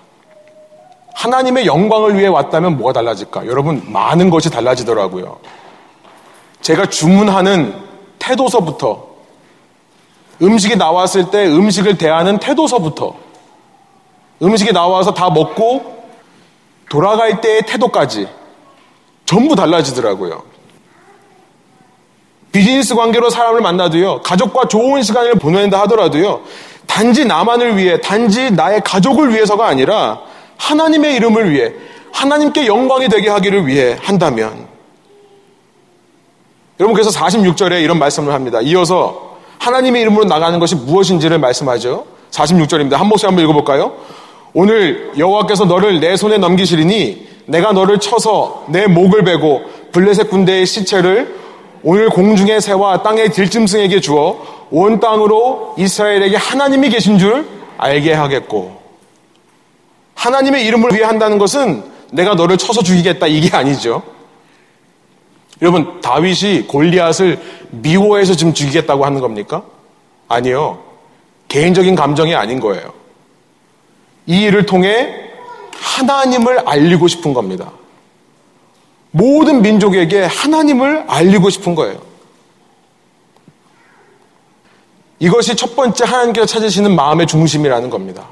하나님의 1.15 1.67
영광을 1.67 2.17
위해 2.17 2.29
왔다면 2.29 2.77
뭐가 2.79 2.93
달라질까? 2.93 3.47
여러분, 3.47 3.83
많은 3.93 4.31
것이 4.31 4.51
달라지더라고요. 4.51 5.39
제가 6.61 6.87
주문하는 6.87 7.75
태도서부터, 8.19 9.07
음식이 10.41 10.77
나왔을 10.77 11.31
때 11.31 11.47
음식을 11.47 11.99
대하는 11.99 12.39
태도서부터, 12.39 13.15
음식이 14.43 14.73
나와서 14.73 15.15
다 15.15 15.31
먹고 15.31 16.05
돌아갈 16.89 17.41
때의 17.41 17.63
태도까지 17.67 18.29
전부 19.25 19.55
달라지더라고요. 19.55 20.43
비즈니스 22.51 22.95
관계로 22.95 23.31
사람을 23.31 23.61
만나도요, 23.61 24.23
가족과 24.23 24.69
좋은 24.69 25.03
시간을 25.03 25.37
보낸다 25.37 25.81
하더라도요, 25.83 26.43
단지 26.87 27.25
나만을 27.25 27.79
위해, 27.79 28.01
단지 28.01 28.51
나의 28.51 28.83
가족을 28.83 29.33
위해서가 29.33 29.67
아니라 29.67 30.21
하나님의 30.59 31.15
이름을 31.17 31.51
위해, 31.51 31.73
하나님께 32.13 32.67
영광이 32.67 33.09
되게 33.09 33.31
하기를 33.31 33.67
위해 33.67 33.97
한다면, 34.03 34.69
여러분 36.79 36.95
그래서 36.95 37.11
46절에 37.11 37.83
이런 37.83 37.99
말씀을 37.99 38.35
합니다. 38.35 38.61
이어서 38.61 39.32
하나님의 39.63 40.03
이름으로 40.03 40.25
나가는 40.25 40.59
것이 40.59 40.75
무엇인지를 40.75 41.39
말씀하죠. 41.39 42.05
46절입니다. 42.33 42.95
한 42.95 43.07
목소리 43.07 43.29
한번 43.29 43.45
읽어볼까요? 43.45 43.93
오늘 44.55 45.13
여호와께서 45.17 45.67
너를 45.67 46.01
내 46.01 46.17
손에 46.17 46.39
넘기시리니 46.39 47.29
내가 47.47 47.73
너를 47.73 47.99
쳐서 47.99 48.65
내 48.69 48.89
목을 48.89 49.23
베고 49.23 49.63
블레셋 49.93 50.31
군대의 50.31 50.67
시체를 50.67 51.37
오늘 51.85 52.11
공중의 52.11 52.61
새와 52.61 53.03
땅의 53.03 53.31
들짐승에게 53.31 54.01
주어 54.01 54.67
온 54.71 54.99
땅으로 54.99 55.75
이스라엘에게 55.79 56.37
하나님이 56.37 56.91
계신 56.91 57.19
줄 57.19 57.47
알게 57.79 58.15
하겠고 58.15 58.81
하나님의 60.15 60.67
이름을 60.67 60.93
위해 60.93 61.05
한다는 61.05 61.39
것은 61.39 61.85
내가 62.11 62.35
너를 62.35 62.57
쳐서 62.57 62.83
죽이겠다 62.83 63.29
이게 63.29 63.57
아니죠. 63.57 64.03
여러분 65.61 66.01
다윗이 66.01 66.67
골리앗을 66.67 67.39
미워해서 67.73 68.35
지금 68.35 68.55
죽이겠다고 68.55 69.05
하는 69.05 69.21
겁니까? 69.21 69.65
아니요. 70.29 70.83
개인적인 71.49 71.95
감정이 71.95 72.35
아닌 72.35 72.61
거예요. 72.61 72.93
이 74.27 74.43
일을 74.43 74.67
통해 74.67 75.31
하나님을 75.75 76.69
알리고 76.69 77.09
싶은 77.09 77.35
겁니다. 77.35 77.73
모든 79.11 79.63
민족에게 79.63 80.23
하나님을 80.23 81.05
알리고 81.09 81.51
싶은 81.51 81.75
거예요. 81.75 81.99
이것이 85.19 85.55
첫 85.55 85.77
번째 85.77 86.05
하나님께서 86.05 86.47
찾으시는 86.47 86.95
마음의 86.95 87.27
중심이라는 87.27 87.91
겁니다. 87.91 88.27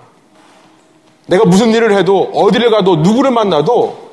내가 1.27 1.45
무슨 1.45 1.73
일을 1.73 1.97
해도 1.97 2.31
어디를 2.35 2.71
가도 2.71 2.97
누구를 2.97 3.31
만나도 3.31 4.11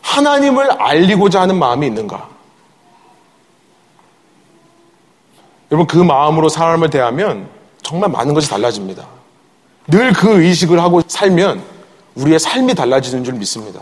하나님을 0.00 0.70
알리고자 0.80 1.42
하는 1.42 1.58
마음이 1.58 1.86
있는가? 1.86 2.33
여러분 5.74 5.88
그 5.88 5.98
마음으로 5.98 6.48
사람을 6.48 6.88
대하면 6.90 7.48
정말 7.82 8.08
많은 8.08 8.32
것이 8.32 8.48
달라집니다. 8.48 9.04
늘 9.88 10.12
그 10.12 10.40
의식을 10.40 10.80
하고 10.80 11.02
살면 11.06 11.62
우리의 12.14 12.38
삶이 12.38 12.74
달라지는 12.76 13.24
줄 13.24 13.34
믿습니다. 13.34 13.80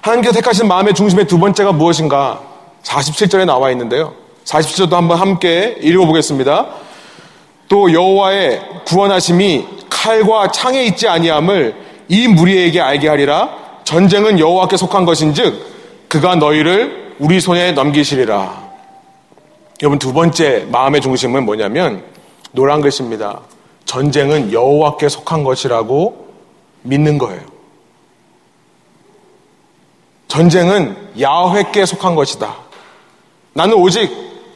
하나님께서 0.00 0.34
택하신 0.34 0.68
마음의 0.68 0.94
중심의 0.94 1.26
두 1.26 1.40
번째가 1.40 1.72
무엇인가? 1.72 2.40
47절에 2.84 3.46
나와 3.46 3.72
있는데요. 3.72 4.14
47절도 4.44 4.92
한번 4.92 5.18
함께 5.18 5.76
읽어보겠습니다. 5.82 6.66
또 7.68 7.92
여호와의 7.92 8.62
구원하심이 8.86 9.66
칼과 9.90 10.52
창에 10.52 10.84
있지 10.84 11.08
아니함을 11.08 11.74
이 12.08 12.28
무리에게 12.28 12.80
알게 12.80 13.08
하리라. 13.08 13.50
전쟁은 13.82 14.38
여호와께 14.38 14.76
속한 14.76 15.04
것인즉 15.04 16.06
그가 16.08 16.36
너희를 16.36 17.16
우리 17.18 17.40
손에 17.40 17.72
넘기시리라. 17.72 18.67
여러분 19.82 19.98
두 19.98 20.12
번째 20.12 20.66
마음의 20.70 21.00
중심은 21.00 21.44
뭐냐면 21.44 22.04
노란 22.52 22.80
글씨입니다. 22.80 23.40
전쟁은 23.84 24.52
여호와께 24.52 25.08
속한 25.08 25.44
것이라고 25.44 26.28
믿는 26.82 27.18
거예요. 27.18 27.40
전쟁은 30.26 30.96
야훼께 31.20 31.86
속한 31.86 32.14
것이다. 32.14 32.56
나는 33.54 33.74
오직 33.74 34.10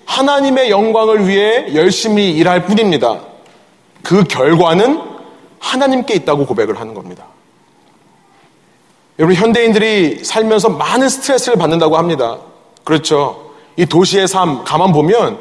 하나님의 0.06 0.70
영광을 0.70 1.28
위해 1.28 1.74
열심히 1.74 2.32
일할 2.32 2.66
뿐입니다. 2.66 3.20
그 4.02 4.24
결과는 4.24 5.00
하나님께 5.60 6.14
있다고 6.14 6.46
고백을 6.46 6.78
하는 6.80 6.94
겁니다. 6.94 7.26
여러분 9.18 9.36
현대인들이 9.36 10.24
살면서 10.24 10.70
많은 10.70 11.08
스트레스를 11.08 11.56
받는다고 11.56 11.96
합니다. 11.96 12.38
그렇죠. 12.82 13.51
이 13.76 13.86
도시의 13.86 14.28
삶 14.28 14.64
가만 14.64 14.92
보면 14.92 15.38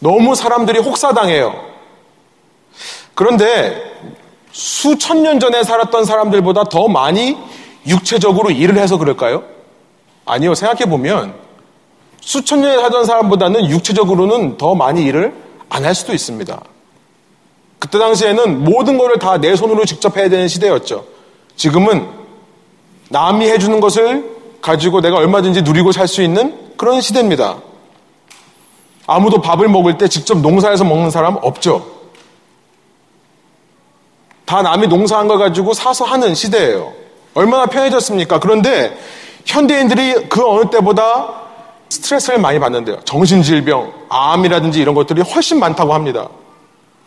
너무 0.00 0.34
사람들이 0.34 0.80
혹사당해요. 0.80 1.54
그런데 3.14 3.80
수천 4.52 5.22
년 5.22 5.40
전에 5.40 5.62
살았던 5.62 6.04
사람들보다 6.04 6.64
더 6.64 6.88
많이 6.88 7.36
육체적으로 7.86 8.50
일을 8.50 8.78
해서 8.78 8.98
그럴까요? 8.98 9.44
아니요. 10.24 10.54
생각해 10.54 10.86
보면 10.86 11.34
수천 12.20 12.60
년에 12.62 12.80
살던 12.80 13.04
사람보다는 13.04 13.68
육체적으로는 13.68 14.56
더 14.56 14.74
많이 14.74 15.04
일을 15.04 15.34
안 15.68 15.84
할 15.84 15.94
수도 15.94 16.12
있습니다. 16.12 16.60
그때 17.78 17.98
당시에는 17.98 18.64
모든 18.64 18.96
것을 18.96 19.18
다 19.18 19.36
내 19.38 19.54
손으로 19.56 19.84
직접 19.84 20.16
해야 20.16 20.28
되는 20.28 20.48
시대였죠. 20.48 21.04
지금은 21.56 22.08
남이 23.10 23.46
해주는 23.48 23.80
것을 23.80 24.24
가지고 24.62 25.00
내가 25.00 25.16
얼마든지 25.16 25.62
누리고 25.62 25.92
살 25.92 26.08
수 26.08 26.22
있는 26.22 26.63
그런 26.76 27.00
시대입니다. 27.00 27.58
아무도 29.06 29.40
밥을 29.40 29.68
먹을 29.68 29.98
때 29.98 30.08
직접 30.08 30.38
농사해서 30.38 30.84
먹는 30.84 31.10
사람 31.10 31.36
없죠. 31.42 31.94
다 34.44 34.62
남이 34.62 34.88
농사한 34.88 35.28
거 35.28 35.36
가지고 35.38 35.72
사서 35.72 36.04
하는 36.04 36.34
시대예요. 36.34 36.92
얼마나 37.34 37.66
편해졌습니까? 37.66 38.38
그런데 38.40 38.96
현대인들이 39.44 40.28
그 40.28 40.46
어느 40.46 40.70
때보다 40.70 41.42
스트레스를 41.88 42.38
많이 42.38 42.58
받는데요. 42.58 43.00
정신질병, 43.04 43.92
암이라든지 44.08 44.80
이런 44.80 44.94
것들이 44.94 45.22
훨씬 45.22 45.58
많다고 45.58 45.94
합니다. 45.94 46.28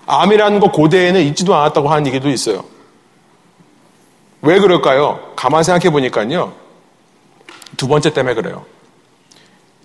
암이라는 0.05 0.59
거 0.59 0.71
고대에는 0.71 1.21
있지도 1.27 1.55
않았다고 1.55 1.89
하는 1.89 2.07
얘기도 2.07 2.29
있어요. 2.29 2.63
왜 4.41 4.59
그럴까요? 4.59 5.19
가만 5.35 5.63
생각해 5.63 5.91
보니까요. 5.91 6.53
두 7.75 7.87
번째 7.87 8.13
때문에 8.13 8.35
그래요. 8.35 8.65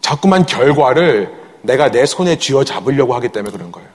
자꾸만 0.03 0.45
결과를 0.45 1.41
내가 1.63 1.91
내 1.91 2.05
손에 2.05 2.37
쥐어 2.37 2.65
잡으려고 2.65 3.15
하기 3.15 3.31
때문에 3.31 3.51
그런 3.51 3.73
거예요. 3.73 3.89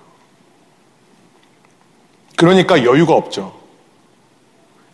그러니까 2.35 2.83
여유가 2.83 3.13
없죠. 3.13 3.53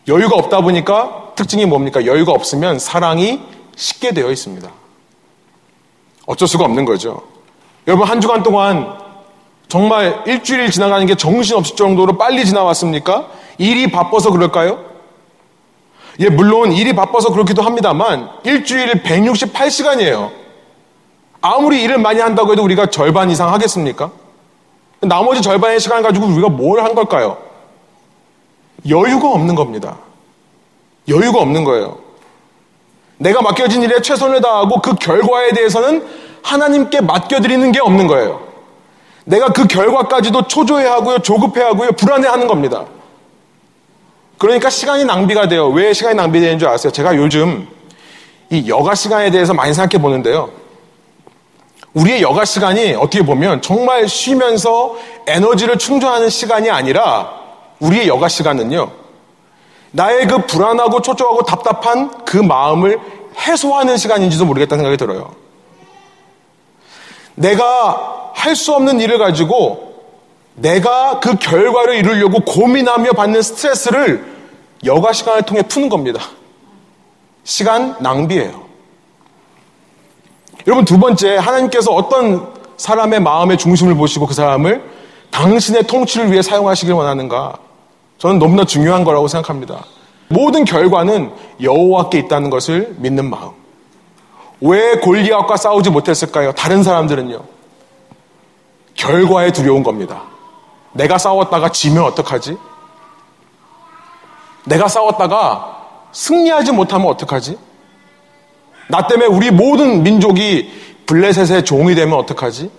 여유가 0.07 0.36
없다 0.36 0.61
보니까 0.61 1.32
특징이 1.36 1.66
뭡니까? 1.66 2.05
여유가 2.05 2.34
없으면 2.34 2.80
사랑이 2.80 3.41
쉽게 3.76 4.11
되어 4.11 4.32
있습니다. 4.32 4.70
어쩔 6.26 6.47
수가 6.47 6.66
없는 6.66 6.86
거죠. 6.86 7.22
여러분, 7.88 8.07
한 8.07 8.20
주간 8.20 8.43
동안 8.43 8.97
정말 9.68 10.24
일주일 10.26 10.72
지나가는 10.72 11.05
게 11.05 11.16
정신없을 11.16 11.76
정도로 11.76 12.18
빨리 12.18 12.45
지나왔습니까? 12.45 13.30
일이 13.57 13.91
바빠서 13.91 14.32
그럴까요? 14.32 14.86
예, 16.20 16.30
물론 16.30 16.72
일이 16.72 16.93
바빠서 16.93 17.32
그렇기도 17.32 17.61
합니다만 17.61 18.30
일주일 18.43 19.03
168시간이에요. 19.03 20.43
아무리 21.44 21.84
일을 21.84 21.98
많이 21.98 22.22
한다고 22.22 22.54
해도 22.54 22.64
우리가 22.64 22.86
절반 22.86 23.30
이상 23.30 23.52
하겠습니까? 23.54 24.12
나머지 25.02 25.41
절반의 25.41 25.82
시간 25.82 26.02
가지고 26.02 26.26
우리가 26.28 26.48
뭘 26.48 26.80
한 26.82 26.96
걸까요? 26.96 27.38
여유가 28.89 29.30
없는 29.30 29.54
겁니다. 29.54 29.98
여유가 31.10 31.39
없는 31.41 31.66
거예요. 31.66 31.98
내가 33.18 33.41
맡겨진 33.41 33.84
일에 33.84 34.02
최선을 34.02 34.39
다하고 34.39 34.82
그 34.82 34.96
결과에 34.96 35.52
대해서는 35.52 36.06
하나님께 36.44 37.02
맡겨드리는 37.02 37.72
게 37.74 37.80
없는 37.82 38.08
거예요. 38.08 38.48
내가 39.26 39.52
그 39.52 39.68
결과까지도 39.68 40.48
초조해 40.48 40.86
하고요, 40.88 41.20
조급해 41.20 41.62
하고요, 41.62 41.91
불안해 41.91 42.26
하는 42.28 42.48
겁니다. 42.48 42.86
그러니까 44.38 44.70
시간이 44.70 45.04
낭비가 45.04 45.50
돼요. 45.50 45.68
왜 45.70 45.91
시간이 45.94 46.16
낭비되는 46.16 46.58
줄 46.58 46.70
아세요? 46.70 46.91
제가 46.91 47.18
요즘 47.18 47.68
이 48.50 48.70
여가 48.70 48.96
시간에 48.96 49.30
대해서 49.30 49.54
많이 49.54 49.74
생각해 49.74 50.02
보는데요. 50.02 50.62
우리의 51.94 52.22
여가 52.22 52.46
시간이 52.46 52.94
어떻게 52.94 53.24
보면 53.24 53.62
정말 53.62 54.08
쉬면서 54.08 54.96
에너지를 55.28 55.78
충전하는 55.78 56.30
시간이 56.30 56.70
아니라 56.70 57.32
우리의 57.80 58.08
여가 58.08 58.28
시간은요. 58.28 58.91
나의 59.91 60.28
그 60.28 60.46
불안하고 60.46 61.02
초조하고 61.02 61.44
답답한 61.44 62.26
그 62.26 62.38
마음을 62.38 63.00
해소하는 63.38 63.98
시간인지도 63.98 64.46
모르겠다는 64.46 64.84
생각이 64.84 64.98
들어요. 64.98 65.36
내가 67.36 68.32
할 68.34 68.56
수 68.56 68.74
없는 68.74 69.00
일을 69.00 69.20
가지고 69.20 69.94
내가 70.56 71.20
그 71.20 71.36
결과를 71.38 71.96
이루려고 71.96 72.39
고민하며 72.41 73.12
받는 73.12 73.41
스트레스를 73.41 74.34
여가 74.86 75.14
시간을 75.14 75.44
통해 75.44 75.62
푸는 75.62 75.89
겁니다. 75.89 76.22
시간 77.44 77.96
낭비예요. 78.00 78.62
여러분 80.68 80.86
두 80.86 80.97
번째 80.99 81.38
하나님께서 81.38 81.91
어떤 81.91 82.53
사람의 82.78 83.20
마음의 83.20 83.57
중심을 83.57 83.95
보시고 83.95 84.28
그 84.28 84.34
사람을 84.34 84.84
당신의 85.32 85.84
통치를 85.88 86.32
위해 86.32 86.41
사용하시길 86.41 86.93
원하는가? 86.93 87.57
저는 88.18 88.39
너무나 88.39 88.64
중요한 88.64 89.03
거라고 89.03 89.28
생각합니다. 89.28 89.84
모든 90.30 90.64
결과는 90.64 91.34
여호와께 91.61 92.20
있다는 92.20 92.49
것을 92.49 92.95
믿는 92.97 93.30
마음. 93.30 93.51
왜 94.61 94.95
골리앗과 94.99 95.57
싸우지 95.57 95.89
못했을까요? 95.89 96.53
다른 96.53 96.84
사람들은요. 96.84 97.41
결과에 98.95 99.51
두려운 99.51 99.84
겁니다. 99.84 100.24
내가 100.93 101.18
싸웠다가 101.18 101.70
지면 101.70 102.05
어떡하지? 102.05 102.57
내가 104.66 104.88
싸웠다가 104.88 105.88
승리하지 106.14 106.72
못하면 106.72 107.07
어떡하지? 107.07 107.57
나 108.88 109.08
때문에 109.08 109.28
우리 109.28 109.52
모든 109.52 110.04
민족이 110.04 110.70
블레셋의 111.06 111.66
종이 111.66 111.96
되면 111.96 112.18
어떡하지? 112.20 112.70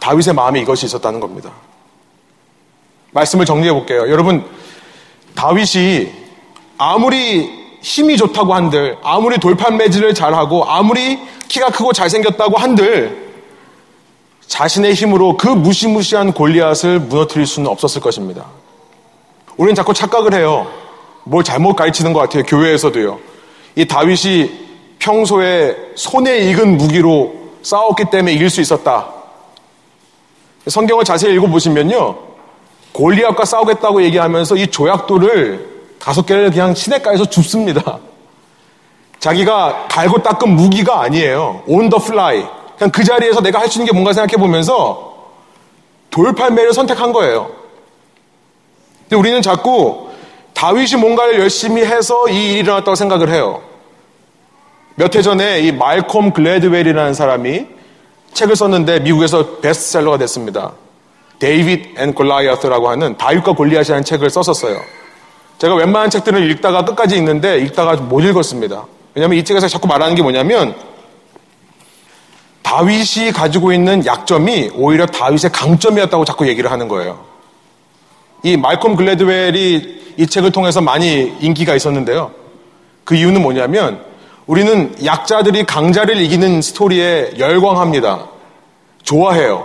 다윗의 0.00 0.34
마음에 0.34 0.60
이것이 0.60 0.86
있었다는 0.86 1.20
겁니다. 1.20 1.52
말씀을 3.12 3.44
정리해 3.44 3.72
볼게요. 3.72 4.08
여러분, 4.08 4.44
다윗이 5.34 6.10
아무리 6.78 7.60
힘이 7.82 8.16
좋다고 8.16 8.54
한들, 8.54 8.98
아무리 9.02 9.38
돌판 9.38 9.76
매질을 9.76 10.14
잘하고, 10.14 10.64
아무리 10.64 11.18
키가 11.48 11.70
크고 11.70 11.92
잘생겼다고 11.92 12.56
한들, 12.56 13.30
자신의 14.46 14.94
힘으로 14.94 15.36
그 15.36 15.48
무시무시한 15.48 16.32
골리앗을 16.32 16.98
무너뜨릴 17.00 17.46
수는 17.46 17.70
없었을 17.70 18.00
것입니다. 18.00 18.46
우리는 19.56 19.74
자꾸 19.74 19.92
착각을 19.92 20.34
해요. 20.34 20.70
뭘 21.24 21.44
잘못 21.44 21.76
가르치는 21.76 22.12
것 22.12 22.20
같아요. 22.20 22.42
교회에서도요. 22.44 23.20
이 23.76 23.86
다윗이 23.86 24.69
평소에 25.00 25.76
손에 25.96 26.38
익은 26.50 26.76
무기로 26.76 27.34
싸웠기 27.62 28.04
때문에 28.10 28.32
이길 28.32 28.48
수 28.48 28.60
있었다. 28.60 29.08
성경을 30.66 31.04
자세히 31.04 31.34
읽어보시면요. 31.34 32.16
골리앗과 32.92 33.44
싸우겠다고 33.44 34.02
얘기하면서 34.04 34.56
이 34.56 34.66
조약돌을 34.68 35.68
다섯 35.98 36.24
개를 36.26 36.50
그냥 36.50 36.74
시냇가에서 36.74 37.24
줍습니다. 37.24 37.98
자기가 39.18 39.86
갈고 39.90 40.22
닦은 40.22 40.48
무기가 40.54 41.00
아니에요. 41.02 41.62
On 41.66 41.90
the 41.90 41.98
fly. 41.98 42.44
그냥 42.78 42.90
그 42.90 43.04
자리에서 43.04 43.40
내가 43.40 43.58
할 43.60 43.68
수 43.68 43.78
있는 43.78 43.86
게 43.86 43.92
뭔가 43.92 44.12
생각해 44.12 44.38
보면서 44.40 45.14
돌팔매를 46.10 46.72
선택한 46.72 47.12
거예요. 47.12 47.50
근데 49.02 49.16
우리는 49.16 49.42
자꾸 49.42 50.08
다윗이 50.54 51.00
뭔가를 51.00 51.38
열심히 51.40 51.84
해서 51.84 52.28
이 52.28 52.52
일이 52.52 52.58
일어났다고 52.60 52.94
생각을 52.94 53.30
해요. 53.30 53.62
몇 55.00 55.16
해 55.16 55.22
전에 55.22 55.60
이 55.60 55.72
말콤 55.72 56.32
글래드웰이라는 56.32 57.14
사람이 57.14 57.64
책을 58.34 58.54
썼는데 58.54 59.00
미국에서 59.00 59.56
베스트셀러가 59.60 60.18
됐습니다. 60.18 60.72
David 61.38 61.98
and 61.98 62.12
Goliath라고 62.12 62.90
하는 62.90 63.16
다윗과 63.16 63.52
골리앗이라는 63.52 64.04
책을 64.04 64.28
썼었어요. 64.28 64.78
제가 65.56 65.74
웬만한 65.74 66.10
책들을 66.10 66.50
읽다가 66.50 66.84
끝까지 66.84 67.16
읽는데 67.16 67.60
읽다가 67.60 67.96
못 67.96 68.20
읽었습니다. 68.20 68.84
왜냐하면 69.14 69.38
이 69.38 69.42
책에서 69.42 69.68
자꾸 69.68 69.88
말하는 69.88 70.14
게 70.14 70.20
뭐냐면 70.20 70.74
다윗이 72.62 73.32
가지고 73.32 73.72
있는 73.72 74.04
약점이 74.04 74.72
오히려 74.74 75.06
다윗의 75.06 75.50
강점이었다고 75.50 76.26
자꾸 76.26 76.46
얘기를 76.46 76.70
하는 76.70 76.88
거예요. 76.88 77.24
이 78.42 78.58
말콤 78.58 78.96
글래드웰이 78.96 80.00
이 80.18 80.26
책을 80.26 80.52
통해서 80.52 80.82
많이 80.82 81.34
인기가 81.40 81.74
있었는데요. 81.74 82.32
그 83.04 83.14
이유는 83.14 83.40
뭐냐면 83.40 84.09
우리는 84.50 84.92
약자들이 85.04 85.62
강자를 85.62 86.20
이기는 86.20 86.60
스토리에 86.60 87.34
열광합니다. 87.38 88.26
좋아해요. 89.04 89.64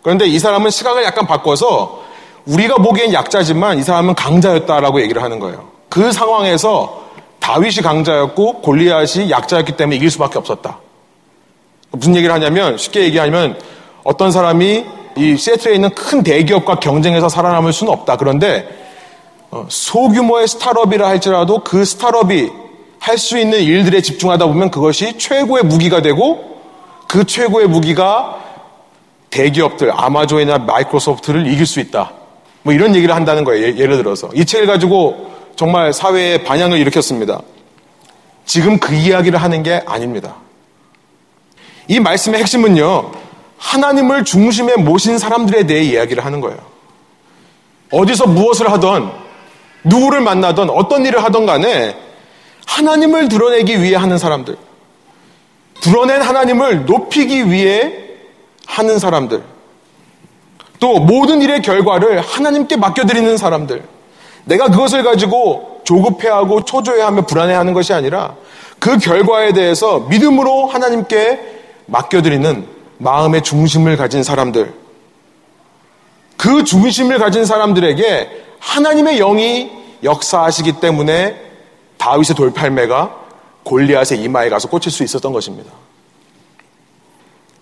그런데 0.00 0.26
이 0.26 0.38
사람은 0.38 0.70
시각을 0.70 1.04
약간 1.04 1.26
바꿔서 1.26 2.00
우리가 2.46 2.76
보기엔 2.76 3.12
약자지만 3.12 3.78
이 3.78 3.82
사람은 3.82 4.14
강자였다라고 4.14 5.02
얘기를 5.02 5.22
하는 5.22 5.38
거예요. 5.38 5.68
그 5.90 6.12
상황에서 6.12 7.02
다윗이 7.40 7.82
강자였고 7.82 8.62
골리앗이 8.62 9.30
약자였기 9.30 9.72
때문에 9.72 9.96
이길 9.96 10.10
수밖에 10.10 10.38
없었다. 10.38 10.78
무슨 11.90 12.16
얘기를 12.16 12.34
하냐면 12.34 12.78
쉽게 12.78 13.02
얘기하면 13.02 13.58
어떤 14.02 14.32
사람이 14.32 14.86
이 15.18 15.36
시애틀에 15.36 15.74
있는 15.74 15.90
큰 15.90 16.22
대기업과 16.22 16.76
경쟁해서 16.76 17.28
살아남을 17.28 17.74
수는 17.74 17.92
없다. 17.92 18.16
그런데 18.16 18.66
어, 19.50 19.66
소규모의 19.68 20.48
스타트업이라 20.48 21.06
할지라도 21.06 21.62
그 21.62 21.84
스타트업이 21.84 22.69
할 23.00 23.16
수 23.18 23.38
있는 23.38 23.60
일들에 23.60 24.02
집중하다 24.02 24.46
보면 24.46 24.70
그것이 24.70 25.18
최고의 25.18 25.64
무기가 25.64 26.02
되고 26.02 26.60
그 27.08 27.24
최고의 27.24 27.66
무기가 27.66 28.38
대기업들 29.30 29.90
아마존이나 29.92 30.58
마이크로소프트를 30.58 31.46
이길 31.50 31.66
수 31.66 31.80
있다. 31.80 32.12
뭐 32.62 32.74
이런 32.74 32.94
얘기를 32.94 33.14
한다는 33.14 33.44
거예요. 33.44 33.66
예, 33.66 33.76
예를 33.76 33.96
들어서 33.96 34.28
이 34.34 34.44
책을 34.44 34.66
가지고 34.66 35.30
정말 35.56 35.92
사회에 35.92 36.44
반향을 36.44 36.78
일으켰습니다. 36.78 37.40
지금 38.44 38.78
그 38.78 38.94
이야기를 38.94 39.40
하는 39.40 39.62
게 39.62 39.82
아닙니다. 39.86 40.36
이 41.88 42.00
말씀의 42.00 42.40
핵심은요. 42.40 43.12
하나님을 43.56 44.24
중심에 44.24 44.76
모신 44.76 45.18
사람들에 45.18 45.66
대해 45.66 45.82
이야기를 45.82 46.24
하는 46.24 46.40
거예요. 46.40 46.58
어디서 47.92 48.26
무엇을 48.26 48.70
하던 48.72 49.12
누구를 49.84 50.20
만나던 50.20 50.70
어떤 50.70 51.06
일을 51.06 51.24
하던 51.24 51.46
간에 51.46 51.96
하나님을 52.70 53.28
드러내기 53.28 53.82
위해 53.82 53.96
하는 53.96 54.16
사람들. 54.16 54.56
드러낸 55.80 56.22
하나님을 56.22 56.86
높이기 56.86 57.50
위해 57.50 57.92
하는 58.66 58.98
사람들. 58.98 59.42
또 60.78 61.00
모든 61.00 61.42
일의 61.42 61.62
결과를 61.62 62.20
하나님께 62.20 62.76
맡겨드리는 62.76 63.36
사람들. 63.36 63.82
내가 64.44 64.68
그것을 64.68 65.02
가지고 65.02 65.80
조급해하고 65.84 66.64
초조해하며 66.64 67.26
불안해하는 67.26 67.72
것이 67.74 67.92
아니라 67.92 68.36
그 68.78 68.98
결과에 68.98 69.52
대해서 69.52 70.00
믿음으로 70.00 70.66
하나님께 70.66 71.40
맡겨드리는 71.86 72.66
마음의 72.98 73.42
중심을 73.42 73.96
가진 73.96 74.22
사람들. 74.22 74.72
그 76.36 76.64
중심을 76.64 77.18
가진 77.18 77.44
사람들에게 77.44 78.30
하나님의 78.60 79.18
영이 79.18 79.70
역사하시기 80.04 80.80
때문에 80.80 81.49
다윗의 82.00 82.34
돌팔매가 82.34 83.20
골리앗의 83.62 84.22
이마에 84.22 84.48
가서 84.48 84.68
꽂힐 84.68 84.90
수 84.90 85.04
있었던 85.04 85.32
것입니다. 85.32 85.70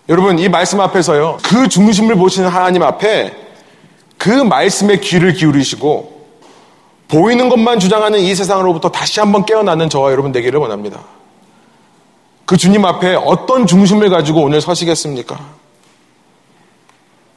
여러분, 0.09 0.39
이 0.39 0.49
말씀 0.49 0.81
앞에서요, 0.81 1.39
그 1.43 1.69
중심을 1.69 2.15
보시는 2.15 2.49
하나님 2.49 2.83
앞에 2.83 3.35
그 4.17 4.31
말씀에 4.31 5.01
귀를 5.01 5.33
기울이시고 5.35 6.19
보이는 7.09 7.49
것만 7.49 7.81
주장하는 7.81 8.21
이 8.21 8.35
세상으로부터 8.35 8.91
다시 8.91 9.21
한번 9.21 9.45
깨어나는 9.45 9.91
저와 9.91 10.13
여러분 10.13 10.31
되기를 10.31 10.61
원합니다. 10.61 11.01
그 12.45 12.57
주님 12.57 12.85
앞에 12.85 13.17
어떤 13.17 13.67
중심을 13.67 14.09
가지고 14.09 14.43
오늘 14.43 14.61
서시겠습니까? 14.61 15.39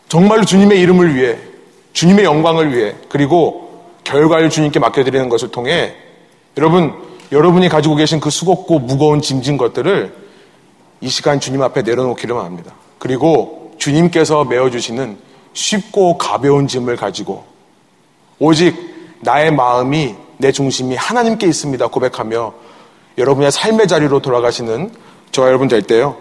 정말로 0.08 0.46
주님의 0.46 0.80
이름을 0.80 1.16
위해, 1.16 1.38
주님의 1.94 2.26
영광을 2.26 2.76
위해, 2.76 2.96
그리고 3.10 3.88
결과를 4.04 4.50
주님께 4.50 4.80
맡겨드리는 4.80 5.30
것을 5.30 5.50
통해 5.50 5.96
여러분, 6.58 6.94
여러분이 7.32 7.70
가지고 7.70 7.96
계신 7.96 8.20
그 8.20 8.30
수고고 8.30 8.80
무거운 8.80 9.22
짐진 9.22 9.58
것들을 9.58 10.14
이 11.02 11.10
시간 11.10 11.40
주님 11.40 11.62
앞에 11.62 11.82
내려놓기를 11.82 12.36
원합니다. 12.36 12.74
그리고 13.00 13.74
주님께서 13.78 14.44
메어주시는 14.46 15.18
쉽고 15.54 16.18
가벼운 16.18 16.68
짐을 16.68 16.96
가지고 16.96 17.44
오직 18.40 18.76
나의 19.22 19.52
마음이 19.52 20.16
내 20.38 20.52
중심이 20.52 20.96
하나님께 20.96 21.48
있습니다 21.48 21.88
고백하며 21.88 22.54
여러분의 23.18 23.52
삶의 23.52 23.88
자리로 23.88 24.22
돌아가시는 24.22 24.92
저와 25.32 25.48
여러분 25.48 25.68
될 25.68 25.82
때요. 25.82 26.18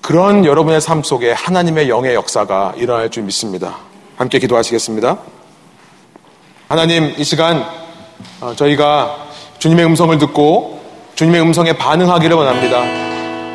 그런 0.00 0.44
여러분의 0.44 0.80
삶 0.80 1.02
속에 1.02 1.32
하나님의 1.32 1.88
영의 1.88 2.14
역사가 2.14 2.74
일어날 2.76 3.10
줄 3.10 3.24
믿습니다. 3.24 3.78
함께 4.16 4.38
기도하시겠습니다. 4.38 5.18
하나님, 6.68 7.14
이 7.18 7.24
시간 7.24 7.58
어, 7.58 7.87
저희가 8.56 9.16
주님의 9.58 9.84
음성을 9.86 10.16
듣고 10.18 10.80
주님의 11.14 11.40
음성에 11.42 11.72
반응하기를 11.72 12.36
원합니다. 12.36 12.82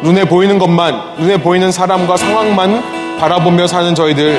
눈에 0.02 0.26
보이는 0.26 0.60
것만, 0.60 1.16
눈에 1.18 1.38
보이는 1.38 1.72
사람과 1.72 2.18
상황만 2.18 3.18
바라보며 3.20 3.68
사는 3.68 3.96
저희들. 3.96 4.38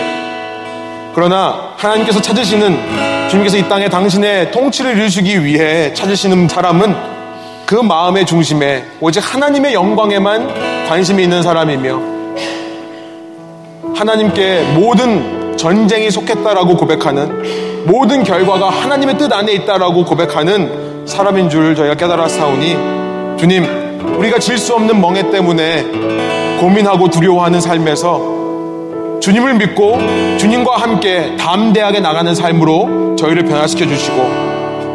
그러나 1.14 1.72
하나님께서 1.77 2.20
찾으시는 2.20 3.29
주님께서 3.31 3.57
이 3.57 3.68
땅에 3.68 3.89
당신의 3.89 4.51
통치를 4.51 4.97
이루시기 4.99 5.43
위해 5.45 5.95
찾으시는 5.95 6.49
사람은 6.49 6.95
그 7.64 7.77
마음의 7.77 8.27
중심에 8.27 8.85
오직 9.01 9.20
하나님의 9.20 9.72
영광에만 9.72 10.87
관심이 10.87 11.22
있는 11.22 11.43
사람이며 11.43 12.01
하나님께 13.95 14.75
모든 14.75 15.44
전쟁이 15.57 16.11
속했다라고 16.11 16.77
고백하는 16.77 17.85
모든 17.87 18.23
결과가 18.25 18.71
하나님의 18.71 19.19
뜻 19.19 19.33
안에 19.33 19.53
있다라고 19.53 20.05
고백하는 20.05 21.07
사람인 21.07 21.51
줄 21.51 21.75
저희가 21.77 21.95
깨달았사오니 21.95 22.77
주님 23.39 23.65
우리가 24.19 24.39
질 24.39 24.59
수 24.59 24.75
없는 24.75 25.01
멍해 25.01 25.31
때문에 25.31 25.83
고민하고 26.61 27.09
두려워하는 27.09 27.61
삶에서 27.61 28.35
주님을 29.21 29.55
믿고 29.55 29.99
주님과 30.39 30.77
함께 30.77 31.35
담대하게 31.37 32.01
나가는 32.01 32.35
삶으로 32.35 33.17
저희를 33.17 33.45
변화시켜 33.45 33.87
주시고 33.87 34.17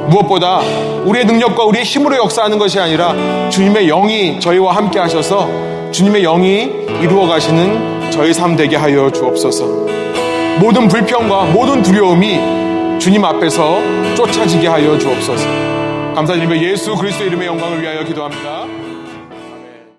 무엇보다 0.09 0.59
우리의 1.05 1.25
능력과 1.25 1.63
우리의 1.65 1.83
힘으로 1.83 2.15
역사하는 2.17 2.57
것이 2.57 2.79
아니라 2.79 3.13
주님의 3.49 3.87
영이 3.87 4.39
저희와 4.39 4.75
함께 4.75 4.99
하셔서 4.99 5.47
주님의 5.91 6.23
영이 6.23 6.69
이루어 7.01 7.27
가시는 7.27 8.11
저희 8.11 8.33
삶 8.33 8.55
되게 8.55 8.75
하여 8.75 9.09
주옵소서. 9.11 10.08
모든 10.59 10.89
불평과 10.89 11.45
모든 11.45 11.81
두려움이 11.81 12.99
주님 12.99 13.23
앞에서 13.23 13.79
쫓아지게 14.13 14.67
하여 14.67 14.97
주옵소서. 14.97 15.47
감사드리며 16.15 16.57
예수 16.57 16.95
그리스도 16.95 17.23
이름의 17.23 17.47
영광을 17.47 17.81
위하여 17.81 18.03
기도합니다. 18.03 18.78